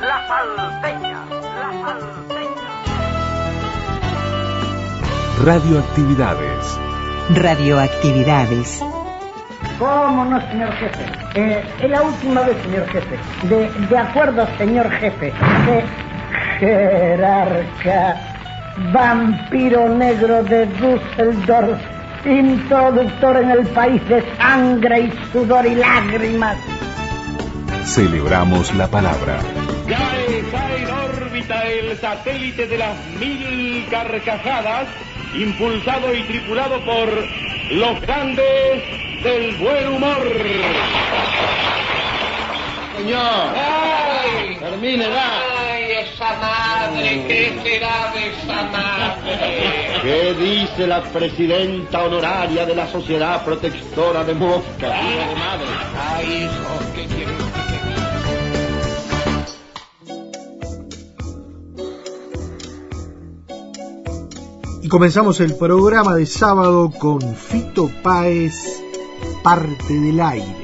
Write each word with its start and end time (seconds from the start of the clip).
La 0.00 0.26
salteña, 0.28 1.24
la 1.30 1.70
salteña. 1.82 2.70
Radioactividades. 5.44 6.78
Radioactividades. 7.34 8.84
¿Cómo 9.78 10.24
no, 10.24 10.40
señor 10.48 10.72
jefe? 10.74 11.04
Eh, 11.34 11.64
es 11.82 11.90
la 11.90 12.02
última 12.02 12.42
vez, 12.42 12.56
señor 12.62 12.86
jefe. 12.88 13.18
De, 13.48 13.68
de 13.88 13.98
acuerdo, 13.98 14.46
señor 14.58 14.88
jefe. 14.90 15.32
De 15.66 15.84
jerarca, 16.60 18.16
vampiro 18.92 19.88
negro 19.88 20.44
de 20.44 20.66
Düsseldorf, 20.66 21.80
introductor 22.24 23.36
en 23.38 23.50
el 23.50 23.66
país 23.68 24.08
de 24.08 24.22
sangre 24.36 25.00
y 25.00 25.12
sudor 25.32 25.66
y 25.66 25.74
lágrimas. 25.74 26.56
Celebramos 27.84 28.74
la 28.74 28.88
palabra. 28.88 29.38
Cae, 29.86 30.44
cae 30.50 30.82
en 30.82 30.90
órbita 30.90 31.64
el 31.64 31.98
satélite 31.98 32.66
de 32.66 32.78
las 32.78 32.96
mil 33.18 33.86
carcajadas, 33.90 34.88
impulsado 35.34 36.14
y 36.14 36.22
tripulado 36.22 36.80
por 36.84 37.08
los 37.70 38.00
grandes 38.00 39.22
del 39.22 39.56
buen 39.56 39.88
humor. 39.88 40.32
Señor, 42.96 43.54
¡Ay! 43.56 44.56
termine 44.58 45.04
ya. 45.04 45.40
¡Ay, 45.70 45.84
esa 45.92 46.34
madre! 46.38 47.24
¿Qué 47.26 47.58
será 47.62 48.12
de 48.12 48.28
esa 48.28 48.62
madre? 48.70 50.00
¿Qué 50.02 50.34
dice 50.34 50.86
la 50.86 51.02
presidenta 51.02 52.04
honoraria 52.04 52.64
de 52.64 52.74
la 52.74 52.86
Sociedad 52.86 53.44
Protectora 53.44 54.24
de 54.24 54.34
Mosca? 54.34 54.92
¡Ay, 56.16 56.44
hijo! 56.44 56.78
¿Qué 56.94 57.06
quiere 57.06 57.51
comenzamos 64.92 65.40
el 65.40 65.54
programa 65.54 66.14
de 66.16 66.26
sábado 66.26 66.90
con 66.90 67.18
Fito 67.34 67.90
Páez, 68.02 68.82
parte 69.42 69.94
del 69.98 70.20
aire. 70.20 70.61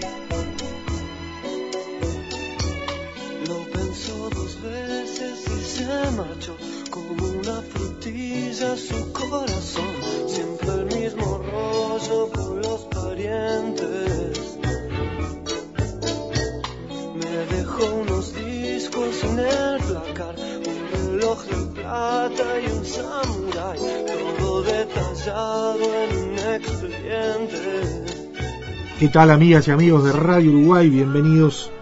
¿Qué 29.08 29.14
tal 29.14 29.30
amigas 29.30 29.66
y 29.66 29.70
amigos 29.70 30.04
de 30.04 30.12
Radio 30.12 30.50
Uruguay? 30.50 30.90
Bienvenidos 30.90 31.72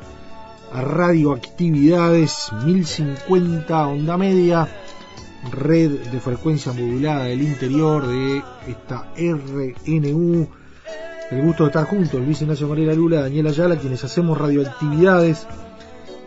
a 0.72 0.82
Radio 0.82 1.32
Actividades 1.32 2.52
1050 2.64 3.88
Onda 3.88 4.16
Media, 4.16 4.68
red 5.50 5.90
de 6.12 6.20
frecuencia 6.20 6.72
modulada 6.72 7.24
del 7.24 7.42
interior 7.42 8.06
de 8.06 8.44
esta 8.68 9.12
RNU. 9.16 10.46
El 11.32 11.42
gusto 11.42 11.64
de 11.64 11.70
estar 11.70 11.86
juntos, 11.88 12.20
Luis 12.24 12.42
Ignacio 12.42 12.68
Morera 12.68 12.94
Lula, 12.94 13.22
Daniela 13.22 13.50
Ayala, 13.50 13.76
quienes 13.76 14.04
hacemos 14.04 14.38
radioactividades 14.38 15.48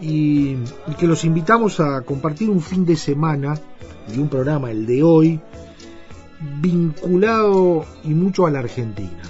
y, 0.01 0.57
y 0.85 0.95
que 0.99 1.07
los 1.07 1.23
invitamos 1.23 1.79
a 1.79 2.01
compartir 2.01 2.49
un 2.49 2.59
fin 2.59 2.85
de 2.85 2.97
semana 2.97 3.53
y 4.13 4.19
un 4.19 4.27
programa, 4.27 4.69
el 4.69 4.85
de 4.85 5.01
hoy, 5.01 5.39
vinculado 6.59 7.85
y 8.03 8.09
mucho 8.09 8.45
a 8.45 8.51
la 8.51 8.59
Argentina, 8.59 9.23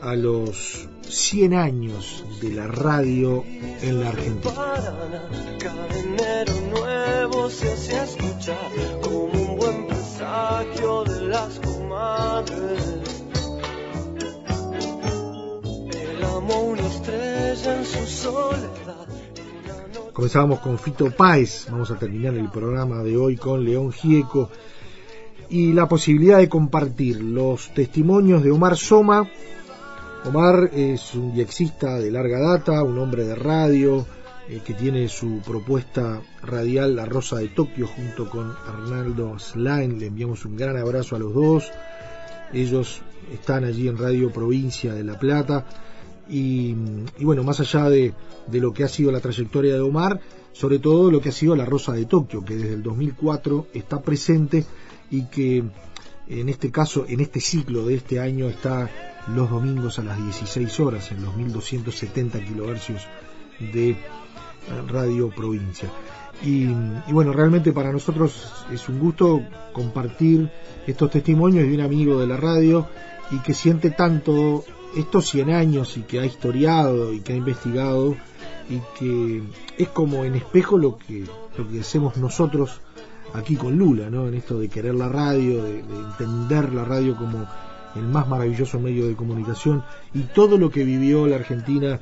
a 0.00 0.14
los 0.14 0.88
100 1.14 1.54
años 1.54 2.24
de 2.40 2.50
la 2.50 2.66
radio 2.66 3.44
en 3.80 4.00
la 4.00 4.08
Argentina. 4.08 4.52
Paraná, 4.52 5.28
cada 5.60 5.98
enero 5.98 6.52
nuevo 6.70 7.48
se 7.50 7.72
hace 7.72 8.02
escuchar 8.02 8.70
como 9.00 9.26
un 9.26 9.56
buen 9.56 9.86
presagio 9.86 11.04
de 11.04 11.20
las 11.28 11.60
comadres. 11.60 13.24
Él 15.92 16.24
amó 16.24 16.60
una 16.62 16.86
estrella 16.86 17.78
en 17.78 17.84
su 17.84 18.06
soledad. 18.06 19.06
Una 19.64 19.86
noche 19.86 20.12
Comenzamos 20.12 20.58
con 20.58 20.78
Fito 20.80 21.12
Páez, 21.12 21.68
vamos 21.70 21.92
a 21.92 21.96
terminar 21.96 22.34
el 22.34 22.50
programa 22.50 23.04
de 23.04 23.16
hoy 23.16 23.36
con 23.36 23.64
León 23.64 23.92
Gieco 23.92 24.50
y 25.48 25.72
la 25.74 25.86
posibilidad 25.86 26.38
de 26.38 26.48
compartir 26.48 27.22
los 27.22 27.72
testimonios 27.72 28.42
de 28.42 28.50
Omar 28.50 28.76
Soma. 28.76 29.30
Omar 30.24 30.70
es 30.72 31.14
un 31.14 31.34
diexista 31.34 31.98
de 31.98 32.10
larga 32.10 32.40
data, 32.40 32.82
un 32.82 32.98
hombre 32.98 33.24
de 33.24 33.34
radio 33.34 34.06
eh, 34.48 34.62
que 34.64 34.72
tiene 34.72 35.06
su 35.08 35.40
propuesta 35.44 36.22
radial 36.42 36.96
La 36.96 37.04
Rosa 37.04 37.36
de 37.36 37.48
Tokio 37.48 37.86
junto 37.86 38.30
con 38.30 38.54
Arnaldo 38.66 39.38
Slain. 39.38 39.98
Le 39.98 40.06
enviamos 40.06 40.46
un 40.46 40.56
gran 40.56 40.78
abrazo 40.78 41.14
a 41.14 41.18
los 41.18 41.34
dos. 41.34 41.70
Ellos 42.54 43.02
están 43.34 43.64
allí 43.64 43.86
en 43.86 43.98
Radio 43.98 44.32
Provincia 44.32 44.94
de 44.94 45.04
La 45.04 45.18
Plata. 45.18 45.66
Y, 46.30 46.74
y 47.18 47.24
bueno, 47.24 47.44
más 47.44 47.60
allá 47.60 47.90
de, 47.90 48.14
de 48.46 48.60
lo 48.60 48.72
que 48.72 48.84
ha 48.84 48.88
sido 48.88 49.12
la 49.12 49.20
trayectoria 49.20 49.74
de 49.74 49.80
Omar, 49.80 50.20
sobre 50.52 50.78
todo 50.78 51.10
lo 51.10 51.20
que 51.20 51.28
ha 51.28 51.32
sido 51.32 51.54
La 51.54 51.66
Rosa 51.66 51.92
de 51.92 52.06
Tokio, 52.06 52.42
que 52.42 52.56
desde 52.56 52.72
el 52.72 52.82
2004 52.82 53.66
está 53.74 54.00
presente 54.00 54.64
y 55.10 55.26
que 55.26 55.64
en 56.28 56.48
este 56.48 56.70
caso, 56.70 57.04
en 57.06 57.20
este 57.20 57.40
ciclo 57.40 57.84
de 57.86 57.96
este 57.96 58.20
año 58.20 58.48
está 58.48 58.88
los 59.28 59.50
domingos 59.50 59.98
a 59.98 60.02
las 60.02 60.18
16 60.18 60.80
horas 60.80 61.10
en 61.12 61.22
los 61.22 61.34
1270 61.36 62.40
kilohercios 62.44 63.06
de 63.58 63.90
eh, 63.90 63.96
Radio 64.88 65.30
Provincia. 65.30 65.90
Y, 66.42 66.64
y 66.66 67.12
bueno, 67.12 67.32
realmente 67.32 67.72
para 67.72 67.92
nosotros 67.92 68.66
es 68.72 68.88
un 68.88 68.98
gusto 68.98 69.42
compartir 69.72 70.50
estos 70.86 71.10
testimonios 71.10 71.66
de 71.66 71.74
un 71.74 71.80
amigo 71.80 72.18
de 72.18 72.26
la 72.26 72.36
radio 72.36 72.86
y 73.30 73.38
que 73.38 73.54
siente 73.54 73.90
tanto 73.90 74.64
estos 74.96 75.28
100 75.30 75.50
años 75.50 75.96
y 75.96 76.02
que 76.02 76.20
ha 76.20 76.26
historiado 76.26 77.12
y 77.12 77.20
que 77.20 77.32
ha 77.32 77.36
investigado 77.36 78.16
y 78.68 78.80
que 78.98 79.42
es 79.78 79.88
como 79.88 80.24
en 80.24 80.34
espejo 80.34 80.78
lo 80.78 80.98
que, 80.98 81.24
lo 81.56 81.68
que 81.68 81.80
hacemos 81.80 82.16
nosotros 82.16 82.80
aquí 83.32 83.56
con 83.56 83.76
Lula, 83.76 84.10
¿no? 84.10 84.28
En 84.28 84.34
esto 84.34 84.58
de 84.58 84.68
querer 84.68 84.94
la 84.94 85.08
radio, 85.08 85.62
de, 85.64 85.82
de 85.82 85.96
entender 85.96 86.72
la 86.72 86.84
radio 86.84 87.16
como 87.16 87.46
el 87.96 88.06
más 88.08 88.28
maravilloso 88.28 88.80
medio 88.80 89.06
de 89.06 89.14
comunicación 89.14 89.84
y 90.12 90.20
todo 90.20 90.58
lo 90.58 90.70
que 90.70 90.84
vivió 90.84 91.26
la 91.26 91.36
Argentina 91.36 92.00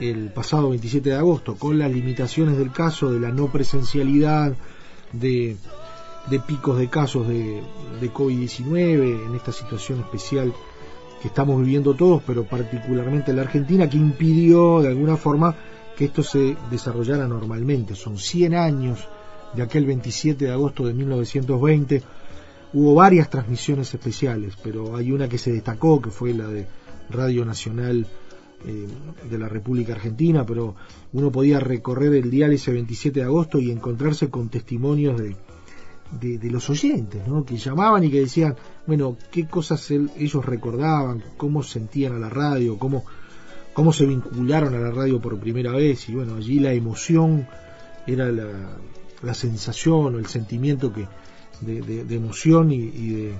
el 0.00 0.30
pasado 0.30 0.70
27 0.70 1.10
de 1.10 1.16
agosto, 1.16 1.56
con 1.56 1.78
las 1.78 1.90
limitaciones 1.90 2.56
del 2.56 2.72
caso, 2.72 3.10
de 3.10 3.20
la 3.20 3.30
no 3.30 3.48
presencialidad, 3.52 4.54
de, 5.12 5.56
de 6.30 6.40
picos 6.40 6.78
de 6.78 6.88
casos 6.88 7.28
de, 7.28 7.62
de 8.00 8.12
COVID-19, 8.12 9.26
en 9.26 9.34
esta 9.34 9.52
situación 9.52 10.00
especial 10.00 10.52
que 11.20 11.28
estamos 11.28 11.60
viviendo 11.60 11.94
todos, 11.94 12.22
pero 12.26 12.44
particularmente 12.44 13.32
la 13.32 13.42
Argentina, 13.42 13.88
que 13.88 13.96
impidió 13.96 14.80
de 14.80 14.88
alguna 14.88 15.16
forma 15.16 15.54
que 15.96 16.06
esto 16.06 16.22
se 16.22 16.56
desarrollara 16.70 17.28
normalmente. 17.28 17.94
Son 17.94 18.18
100 18.18 18.54
años 18.54 19.06
de 19.54 19.62
aquel 19.62 19.86
27 19.86 20.46
de 20.46 20.50
agosto 20.50 20.86
de 20.86 20.94
1920. 20.94 22.02
Hubo 22.74 22.94
varias 22.94 23.28
transmisiones 23.28 23.92
especiales, 23.92 24.54
pero 24.62 24.96
hay 24.96 25.12
una 25.12 25.28
que 25.28 25.38
se 25.38 25.52
destacó, 25.52 26.00
que 26.00 26.10
fue 26.10 26.32
la 26.32 26.48
de 26.48 26.66
Radio 27.10 27.44
Nacional 27.44 28.06
eh, 28.64 28.86
de 29.30 29.38
la 29.38 29.48
República 29.48 29.92
Argentina, 29.92 30.46
pero 30.46 30.74
uno 31.12 31.30
podía 31.30 31.60
recorrer 31.60 32.14
el 32.14 32.30
dial 32.30 32.52
ese 32.52 32.72
27 32.72 33.20
de 33.20 33.26
agosto 33.26 33.58
y 33.58 33.70
encontrarse 33.70 34.30
con 34.30 34.48
testimonios 34.48 35.20
de, 35.20 35.36
de, 36.38 36.50
los 36.50 36.70
oyentes, 36.70 37.26
¿no? 37.26 37.44
que 37.44 37.56
llamaban 37.56 38.04
y 38.04 38.10
que 38.10 38.20
decían, 38.20 38.54
bueno, 38.86 39.16
qué 39.30 39.46
cosas 39.46 39.90
ellos 39.90 40.44
recordaban, 40.44 41.22
cómo 41.36 41.62
sentían 41.62 42.14
a 42.14 42.18
la 42.18 42.28
radio, 42.28 42.78
cómo, 42.78 43.04
cómo 43.72 43.92
se 43.92 44.06
vincularon 44.06 44.74
a 44.74 44.78
la 44.78 44.90
radio 44.90 45.20
por 45.20 45.38
primera 45.38 45.72
vez 45.72 46.08
y 46.08 46.14
bueno, 46.14 46.36
allí 46.36 46.58
la 46.58 46.72
emoción 46.72 47.46
era 48.06 48.30
la, 48.30 48.78
la 49.22 49.34
sensación 49.34 50.14
o 50.14 50.18
el 50.18 50.26
sentimiento 50.26 50.92
que 50.92 51.06
de, 51.66 52.04
de- 52.04 52.14
emoción 52.16 52.72
y, 52.72 52.76
y 52.76 53.08
de, 53.10 53.32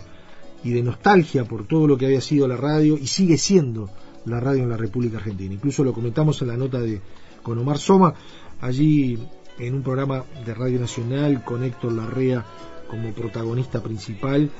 y 0.65 0.71
de 0.71 0.83
nostalgia 0.83 1.45
por 1.45 1.67
todo 1.67 1.87
lo 1.87 1.97
que 1.97 2.07
había 2.07 2.21
sido 2.21 2.47
la 2.49 2.57
radio 2.57 2.97
y 2.99 3.07
sigue 3.07 3.37
siendo 3.39 3.91
la 4.25 4.41
radio 4.41 4.63
en 4.63 4.71
la 4.71 4.77
República 4.77 5.19
Argentina. 5.19 5.53
Incluso 5.55 5.83
lo 5.85 5.93
comentamos 5.93 6.41
en 6.43 6.49
la 6.49 6.57
nota 6.57 6.81
de 6.81 7.01
con 7.43 7.59
Omar 7.59 7.79
Soma, 7.79 8.15
allí 8.61 9.19
en 9.59 9.75
un 9.75 9.83
programa 9.83 10.25
de 10.47 10.55
Radio 10.55 10.79
Nacional 10.79 11.43
con 11.45 11.65
Héctor 11.65 11.93
Larrea 11.93 12.45
como 12.89 13.13
protagonista 13.13 13.83
principal, 13.83 14.51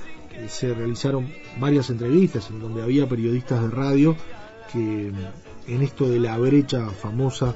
se 0.49 0.75
realizaron 0.75 1.29
varias 1.61 1.91
entrevistas 1.91 2.51
en 2.51 2.59
donde 2.61 2.83
había 2.83 3.09
periodistas 3.09 3.63
de 3.63 3.69
radio 3.69 4.17
que 4.73 5.13
en 5.69 5.83
esto 5.83 6.09
de 6.09 6.19
la 6.19 6.37
brecha 6.39 6.89
famosa 6.91 7.55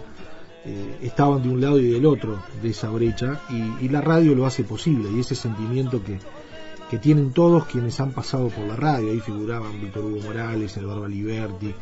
eh, 0.69 0.99
estaban 1.03 1.45
de 1.45 1.49
un 1.49 1.61
lado 1.61 1.79
y 1.79 1.93
del 1.93 2.05
otro 2.07 2.43
de 2.61 2.71
esa 2.71 2.91
brecha 2.91 3.41
y, 3.49 3.89
la 3.89 4.01
radio 4.01 4.35
lo 4.35 4.47
hace 4.47 4.65
posible 4.65 5.09
y 5.13 5.21
ese 5.21 5.37
sentimiento 5.37 6.03
que, 6.03 6.19
que 6.91 6.99
tienen 6.99 7.33
todos 7.33 7.67
quienes 7.67 8.01
han 8.01 8.11
pasado 8.11 8.49
por 8.49 8.67
la 8.67 8.75
radio, 8.75 9.13
ahí 9.13 9.21
figuraban 9.21 9.81
Víctor 9.81 10.05
Hugo 10.05 10.23
Morales, 10.23 10.77
Eduardo 10.77 11.05
Aliberti, 11.05 11.69
eh, 11.69 11.75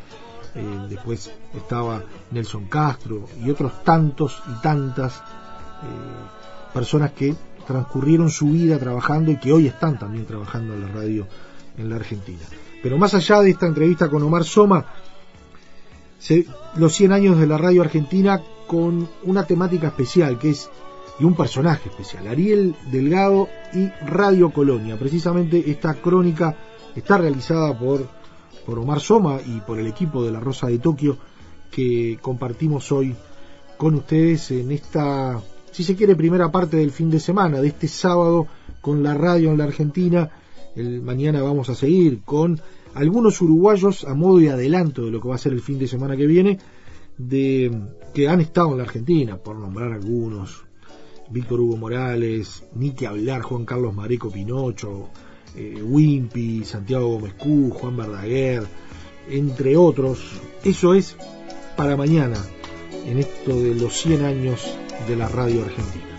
después 0.87 1.31
estaba 1.55 2.03
Nelson 2.29 2.65
Castro 2.65 3.25
y 3.43 3.49
otros 3.49 3.83
tantos 3.83 4.43
y 4.47 4.61
tantas 4.61 5.17
eh, 5.17 6.71
personas 6.71 7.11
que 7.13 7.35
transcurrieron 7.65 8.29
su 8.29 8.51
vida 8.51 8.77
trabajando 8.77 9.31
y 9.31 9.37
que 9.37 9.51
hoy 9.51 9.65
están 9.65 9.97
también 9.97 10.27
trabajando 10.27 10.75
en 10.75 10.81
la 10.81 10.87
radio 10.89 11.27
en 11.75 11.89
la 11.89 11.95
Argentina. 11.95 12.45
Pero 12.83 12.99
más 12.99 13.15
allá 13.15 13.41
de 13.41 13.49
esta 13.49 13.65
entrevista 13.65 14.09
con 14.09 14.21
Omar 14.21 14.43
Soma, 14.43 14.85
los 16.75 16.93
100 16.93 17.11
años 17.11 17.39
de 17.39 17.47
la 17.47 17.57
radio 17.57 17.81
argentina 17.81 18.41
con 18.67 19.07
una 19.23 19.45
temática 19.45 19.87
especial 19.87 20.39
que 20.39 20.51
es 20.51 20.69
y 21.19 21.23
un 21.23 21.35
personaje 21.35 21.89
especial, 21.89 22.27
Ariel 22.27 22.75
Delgado 22.91 23.47
y 23.73 23.87
Radio 24.05 24.51
Colonia. 24.51 24.97
Precisamente 24.97 25.69
esta 25.69 25.93
crónica 25.93 26.55
está 26.95 27.17
realizada 27.17 27.77
por, 27.77 28.07
por 28.65 28.79
Omar 28.79 28.99
Soma 28.99 29.39
y 29.45 29.61
por 29.61 29.79
el 29.79 29.87
equipo 29.87 30.23
de 30.23 30.31
La 30.31 30.39
Rosa 30.39 30.67
de 30.67 30.79
Tokio 30.79 31.17
que 31.71 32.17
compartimos 32.21 32.91
hoy 32.91 33.15
con 33.77 33.95
ustedes 33.95 34.51
en 34.51 34.71
esta, 34.71 35.41
si 35.71 35.83
se 35.83 35.95
quiere, 35.95 36.15
primera 36.15 36.51
parte 36.51 36.77
del 36.77 36.91
fin 36.91 37.09
de 37.09 37.19
semana, 37.19 37.61
de 37.61 37.67
este 37.69 37.87
sábado 37.87 38.47
con 38.81 39.03
la 39.03 39.13
radio 39.13 39.51
en 39.51 39.57
la 39.57 39.65
Argentina. 39.65 40.29
El, 40.75 41.01
mañana 41.01 41.41
vamos 41.41 41.69
a 41.69 41.75
seguir 41.75 42.21
con 42.23 42.59
algunos 42.95 43.41
uruguayos 43.41 44.05
a 44.05 44.13
modo 44.13 44.39
de 44.39 44.49
adelanto 44.49 45.05
de 45.05 45.11
lo 45.11 45.21
que 45.21 45.27
va 45.27 45.35
a 45.35 45.39
ser 45.39 45.53
el 45.53 45.61
fin 45.61 45.77
de 45.77 45.87
semana 45.87 46.17
que 46.17 46.25
viene, 46.25 46.59
de 47.17 47.71
que 48.13 48.27
han 48.27 48.41
estado 48.41 48.71
en 48.71 48.77
la 48.77 48.83
Argentina, 48.83 49.37
por 49.37 49.57
nombrar 49.57 49.91
algunos. 49.91 50.63
Víctor 51.29 51.59
Hugo 51.59 51.77
Morales, 51.77 52.63
ni 52.75 52.91
que 52.91 53.07
hablar, 53.07 53.41
Juan 53.41 53.65
Carlos 53.65 53.95
Mareco 53.95 54.29
Pinocho, 54.29 55.09
eh, 55.55 55.81
Wimpy, 55.81 56.63
Santiago 56.63 57.07
Gómez 57.07 57.33
Q, 57.33 57.71
Juan 57.71 57.97
Verdaguer, 57.97 58.63
entre 59.29 59.75
otros. 59.75 60.19
Eso 60.63 60.93
es 60.93 61.17
para 61.75 61.97
mañana, 61.97 62.37
en 63.05 63.17
esto 63.17 63.59
de 63.59 63.75
los 63.75 63.93
100 63.93 64.23
años 64.23 64.77
de 65.07 65.15
la 65.15 65.27
radio 65.27 65.63
argentina. 65.63 66.14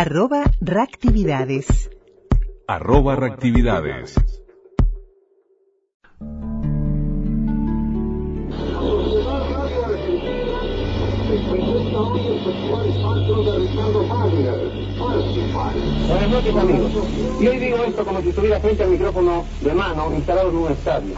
Arroba 0.00 0.44
reactividades. 0.62 1.90
arroba 2.66 3.16
reactividades. 3.16 4.14
Buenas 16.08 16.30
noches 16.30 16.56
amigos. 16.56 16.92
Y 17.38 17.48
hoy 17.48 17.58
digo 17.58 17.84
esto 17.84 18.02
como 18.06 18.22
si 18.22 18.30
estuviera 18.30 18.58
frente 18.58 18.82
al 18.82 18.88
micrófono 18.88 19.44
de 19.60 19.74
mano 19.74 20.14
instalado 20.14 20.48
en 20.48 20.56
un 20.56 20.72
estadio. 20.72 21.14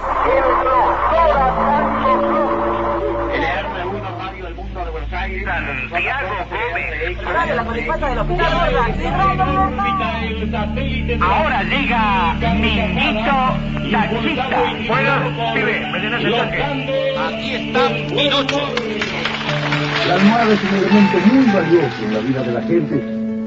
Ahora 11.20 11.62
llega 11.64 12.34
Minito 12.54 13.36
Taxista. 13.90 14.58
Bueno, 14.88 15.12
pibe, 15.54 15.74
me 15.92 15.98
el. 15.98 16.34
Aquí 17.18 17.54
está 17.54 17.88
Pinocho. 18.08 18.60
La 20.08 20.14
almohada 20.14 20.54
es 20.54 20.62
un 20.62 20.68
elemento 20.78 21.18
muy 21.26 21.46
valioso 21.52 22.04
en 22.04 22.14
la 22.14 22.20
vida 22.20 22.42
de 22.42 22.52
la 22.52 22.62
gente, 22.62 22.96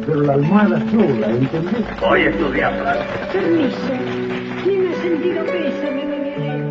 pero 0.05 0.21
la 0.21 0.33
almohada 0.33 0.79
sola, 0.91 1.27
¿entendés? 1.27 1.99
Voy 1.99 2.21
a 2.21 2.29
estudiar. 2.29 2.73
Permiso. 3.31 3.77
Tiene 4.63 4.95
sentido 4.95 5.43
pésame, 5.45 6.05
doña 6.05 6.64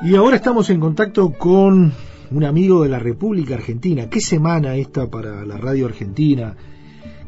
Y 0.00 0.14
ahora 0.14 0.36
estamos 0.36 0.70
en 0.70 0.78
contacto 0.78 1.32
con 1.32 1.92
un 2.30 2.44
amigo 2.44 2.84
de 2.84 2.88
la 2.88 3.00
República 3.00 3.54
Argentina. 3.54 4.08
¿Qué 4.08 4.20
semana 4.20 4.76
esta 4.76 5.10
para 5.10 5.44
la 5.44 5.56
radio 5.56 5.86
argentina? 5.86 6.54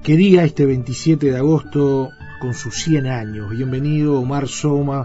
¿Qué 0.04 0.16
día 0.16 0.44
este 0.44 0.66
27 0.66 1.32
de 1.32 1.36
agosto 1.36 2.10
con 2.40 2.54
sus 2.54 2.76
100 2.76 3.08
años? 3.08 3.50
Bienvenido 3.50 4.20
Omar 4.20 4.46
Soma 4.46 5.04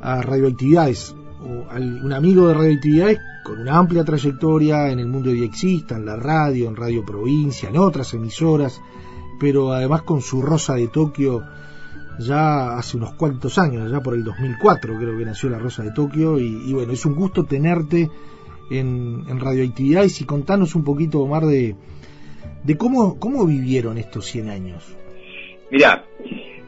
a 0.00 0.22
Radioactividades, 0.22 1.14
o 1.42 1.76
un 1.76 2.12
amigo 2.14 2.48
de 2.48 2.54
Radioactividades 2.54 3.18
con 3.44 3.60
una 3.60 3.76
amplia 3.76 4.02
trayectoria 4.02 4.88
en 4.88 4.98
el 4.98 5.08
mundo 5.08 5.30
diexista, 5.30 5.96
en 5.96 6.06
la 6.06 6.16
radio, 6.16 6.68
en 6.68 6.76
Radio 6.76 7.04
Provincia, 7.04 7.68
en 7.68 7.76
otras 7.76 8.14
emisoras, 8.14 8.80
pero 9.38 9.74
además 9.74 10.02
con 10.02 10.22
su 10.22 10.40
Rosa 10.40 10.76
de 10.76 10.88
Tokio 10.88 11.44
ya 12.18 12.76
hace 12.76 12.96
unos 12.96 13.14
cuantos 13.14 13.58
años, 13.58 13.90
ya 13.90 14.00
por 14.00 14.14
el 14.14 14.24
2004 14.24 14.94
creo 14.98 15.18
que 15.18 15.24
nació 15.24 15.48
la 15.48 15.58
Rosa 15.58 15.84
de 15.84 15.92
Tokio 15.92 16.38
y, 16.38 16.72
bueno, 16.72 16.92
es 16.92 17.04
un 17.06 17.14
gusto 17.14 17.44
tenerte 17.44 18.08
en, 18.70 19.24
en 19.28 19.40
Radioactividades 19.40 20.20
y 20.20 20.26
contanos 20.26 20.74
un 20.74 20.84
poquito, 20.84 21.20
Omar, 21.20 21.44
de, 21.44 21.74
de 22.64 22.76
cómo, 22.76 23.18
cómo 23.18 23.46
vivieron 23.46 23.98
estos 23.98 24.26
100 24.26 24.50
años. 24.50 24.96
Mira, 25.70 26.04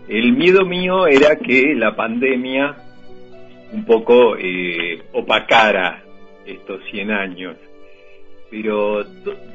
el 0.09 0.33
miedo 0.33 0.65
mío 0.65 1.07
era 1.07 1.37
que 1.37 1.75
la 1.75 1.97
pandemia 1.97 2.77
un 3.73 3.85
poco 3.85 4.37
eh, 4.37 5.03
opacara 5.13 6.03
estos 6.47 6.81
100 6.91 7.11
años, 7.11 7.57
pero 8.51 9.05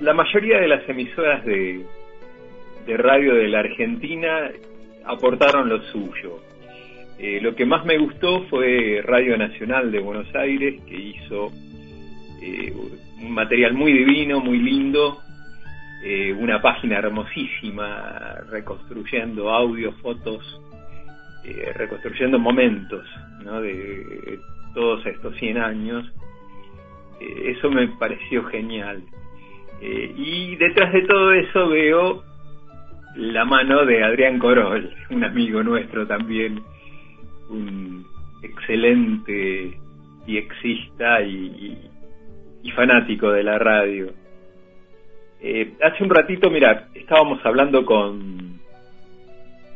la 0.02 0.14
mayoría 0.14 0.60
de 0.60 0.68
las 0.68 0.88
emisoras 0.88 1.44
de, 1.46 1.86
de 2.86 2.98
radio 2.98 3.36
de 3.36 3.50
la 3.50 3.60
Argentina 3.60 4.52
aportaron 5.06 5.70
lo 5.70 5.82
suyo. 5.92 6.40
Eh, 7.18 7.40
lo 7.42 7.56
que 7.56 7.66
más 7.66 7.86
me 7.86 7.98
gustó 7.98 8.44
fue 8.50 9.02
Radio 9.04 9.38
Nacional 9.38 9.92
de 9.92 10.00
Buenos 10.00 10.34
Aires, 10.36 10.82
que 10.86 10.96
hizo 10.96 11.52
eh, 12.42 12.74
un 13.22 13.32
material 13.32 13.74
muy 13.74 13.92
divino, 13.92 14.40
muy 14.40 14.60
lindo, 14.60 15.20
eh, 16.04 16.32
una 16.34 16.62
página 16.62 16.98
hermosísima, 16.98 18.42
reconstruyendo 18.52 19.50
audios, 19.50 19.96
fotos, 20.02 20.62
eh, 21.44 21.72
reconstruyendo 21.74 22.38
momentos 22.38 23.04
¿no? 23.44 23.62
de 23.62 24.40
todos 24.76 25.04
estos 25.08 25.36
100 25.38 25.58
años. 25.58 26.12
Eso 27.20 27.72
me 27.72 27.88
pareció 27.98 28.44
genial. 28.46 29.02
Y 29.82 30.56
detrás 30.58 30.94
de 30.94 31.02
todo 31.04 31.32
eso 31.34 31.70
veo 31.70 32.24
la 33.16 33.46
mano 33.46 33.86
de 33.86 34.04
Adrián 34.04 34.40
Corol, 34.40 34.94
un 35.10 35.24
amigo 35.24 35.64
nuestro 35.64 36.06
también, 36.06 36.62
un 37.50 38.06
excelente 38.42 39.80
y, 40.28 40.38
y, 42.64 42.72
fanático 42.72 43.32
de 43.32 43.44
la 43.44 43.58
radio. 43.58 44.12
Eh, 45.40 45.74
hace 45.82 46.04
un 46.04 46.10
ratito, 46.10 46.50
mira, 46.50 46.88
estábamos 46.94 47.40
hablando 47.46 47.86
con, 47.86 48.60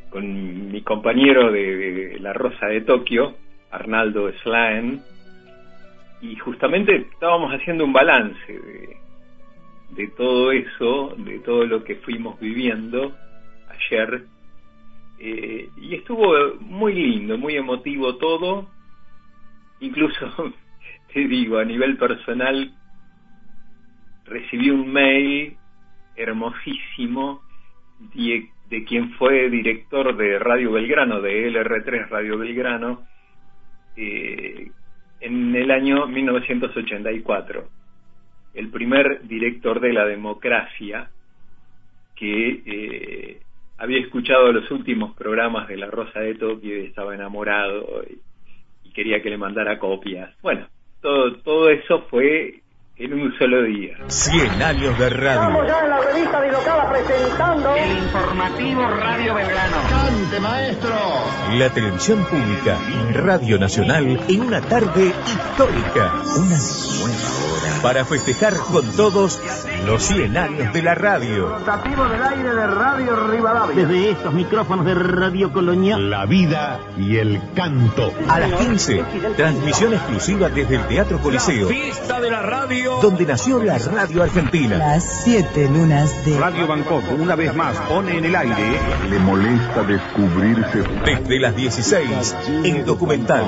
con 0.09 0.71
mi 0.71 0.81
compañero 0.81 1.51
de, 1.51 2.17
La 2.19 2.33
Rosa 2.33 2.65
de 2.67 2.81
Tokio, 2.81 3.35
Arnaldo 3.71 4.31
Slaen, 4.43 5.01
y 6.21 6.35
justamente 6.35 6.95
estábamos 6.95 7.53
haciendo 7.53 7.85
un 7.85 7.93
balance 7.93 8.51
de, 8.51 8.97
de 9.91 10.07
todo 10.17 10.51
eso, 10.51 11.13
de 11.17 11.39
todo 11.39 11.65
lo 11.65 11.83
que 11.83 11.95
fuimos 11.97 12.37
viviendo 12.39 13.13
ayer, 13.79 14.25
eh, 15.19 15.69
y 15.77 15.95
estuvo 15.95 16.55
muy 16.59 16.93
lindo, 16.93 17.37
muy 17.37 17.55
emotivo 17.55 18.15
todo, 18.17 18.69
incluso 19.79 20.53
te 21.13 21.27
digo, 21.27 21.57
a 21.57 21.65
nivel 21.65 21.97
personal, 21.97 22.73
recibí 24.25 24.69
un 24.69 24.91
mail 24.91 25.57
hermosísimo 26.15 27.41
de, 28.13 28.49
de 28.69 28.83
quien 28.83 29.11
fue 29.13 29.49
director 29.49 30.15
de 30.15 30.39
Radio 30.39 30.71
Belgrano, 30.71 31.21
de 31.21 31.51
LR3 31.51 32.09
Radio 32.09 32.37
Belgrano, 32.37 33.03
eh, 33.95 34.71
en 35.21 35.55
el 35.55 35.71
año 35.71 36.07
1984. 36.07 37.67
El 38.53 38.69
primer 38.69 39.27
director 39.27 39.79
de 39.79 39.93
la 39.93 40.05
democracia 40.05 41.09
que 42.15 42.61
eh, 42.65 43.39
había 43.79 43.99
escuchado 43.99 44.51
los 44.51 44.69
últimos 44.71 45.15
programas 45.15 45.67
de 45.67 45.77
La 45.77 45.87
Rosa 45.87 46.19
de 46.19 46.35
Tokio 46.35 46.77
y 46.77 46.87
estaba 46.87 47.15
enamorado 47.15 48.03
y, 48.09 48.19
quería 48.91 49.21
que 49.21 49.29
le 49.29 49.37
mandara 49.37 49.79
copias. 49.79 50.29
Bueno, 50.41 50.67
todo, 50.99 51.33
todo 51.37 51.69
eso 51.69 52.01
fue 52.09 52.61
en 52.97 53.13
un 53.13 53.37
solo 53.37 53.63
día. 53.63 53.95
100 54.07 54.61
años 54.61 54.99
de 54.99 55.09
radio. 55.09 55.41
Estamos 55.41 55.67
ya 55.67 55.79
en 55.79 55.89
la 55.89 56.01
revista 56.01 56.41
Bilocada 56.41 56.91
presentando 56.91 57.75
el 57.75 57.97
informativo 57.97 58.87
Radio 58.87 59.35
Belgrano. 59.35 59.77
¡Cante, 59.89 60.39
maestro! 60.41 60.95
La 61.53 61.69
televisión 61.69 62.25
pública, 62.25 62.77
Radio 63.13 63.57
Nacional, 63.57 64.19
en 64.27 64.41
una 64.41 64.59
tarde 64.59 65.13
histórica. 65.25 66.11
Una 66.35 66.57
nueva 66.99 67.53
hora. 67.53 67.58
Para 67.81 68.03
festejar 68.03 68.55
con 68.57 68.85
todos 68.91 69.39
los 69.85 70.03
100 70.03 70.37
años 70.37 70.73
de 70.73 70.81
la 70.81 70.95
radio. 70.95 71.57
Del 71.59 72.23
aire 72.23 72.53
de 72.53 72.67
Radio 72.67 73.15
Rivadavia. 73.27 73.85
Desde 73.85 74.11
estos 74.11 74.33
micrófonos 74.33 74.85
de 74.85 74.95
Radio 74.95 75.53
Colonia. 75.53 75.97
La 75.97 76.25
vida 76.25 76.79
y 76.97 77.17
el 77.17 77.41
canto. 77.55 78.11
A 78.27 78.39
las 78.39 78.51
15, 78.53 79.03
transmisión 79.37 79.93
exclusiva 79.93 80.49
desde 80.49 80.75
el 80.75 80.87
Teatro 80.87 81.19
Coliseo. 81.19 81.67
Fiesta 81.69 82.19
de 82.19 82.31
la 82.31 82.41
radio 82.41 82.99
donde 83.01 83.25
nació 83.25 83.63
la 83.63 83.77
radio 83.77 84.23
argentina. 84.23 84.77
Las 84.77 85.03
siete 85.23 85.69
lunas 85.69 86.25
de 86.25 86.37
Radio 86.37 86.67
Bangkok, 86.67 87.03
una 87.17 87.35
vez 87.35 87.55
más, 87.55 87.77
pone 87.81 88.17
en 88.17 88.25
el 88.25 88.35
aire. 88.35 88.79
Le 89.09 89.19
molesta 89.19 89.83
descubrirse. 89.83 90.83
Desde 91.05 91.39
las 91.39 91.55
16, 91.55 92.35
el 92.65 92.85
documental. 92.85 93.45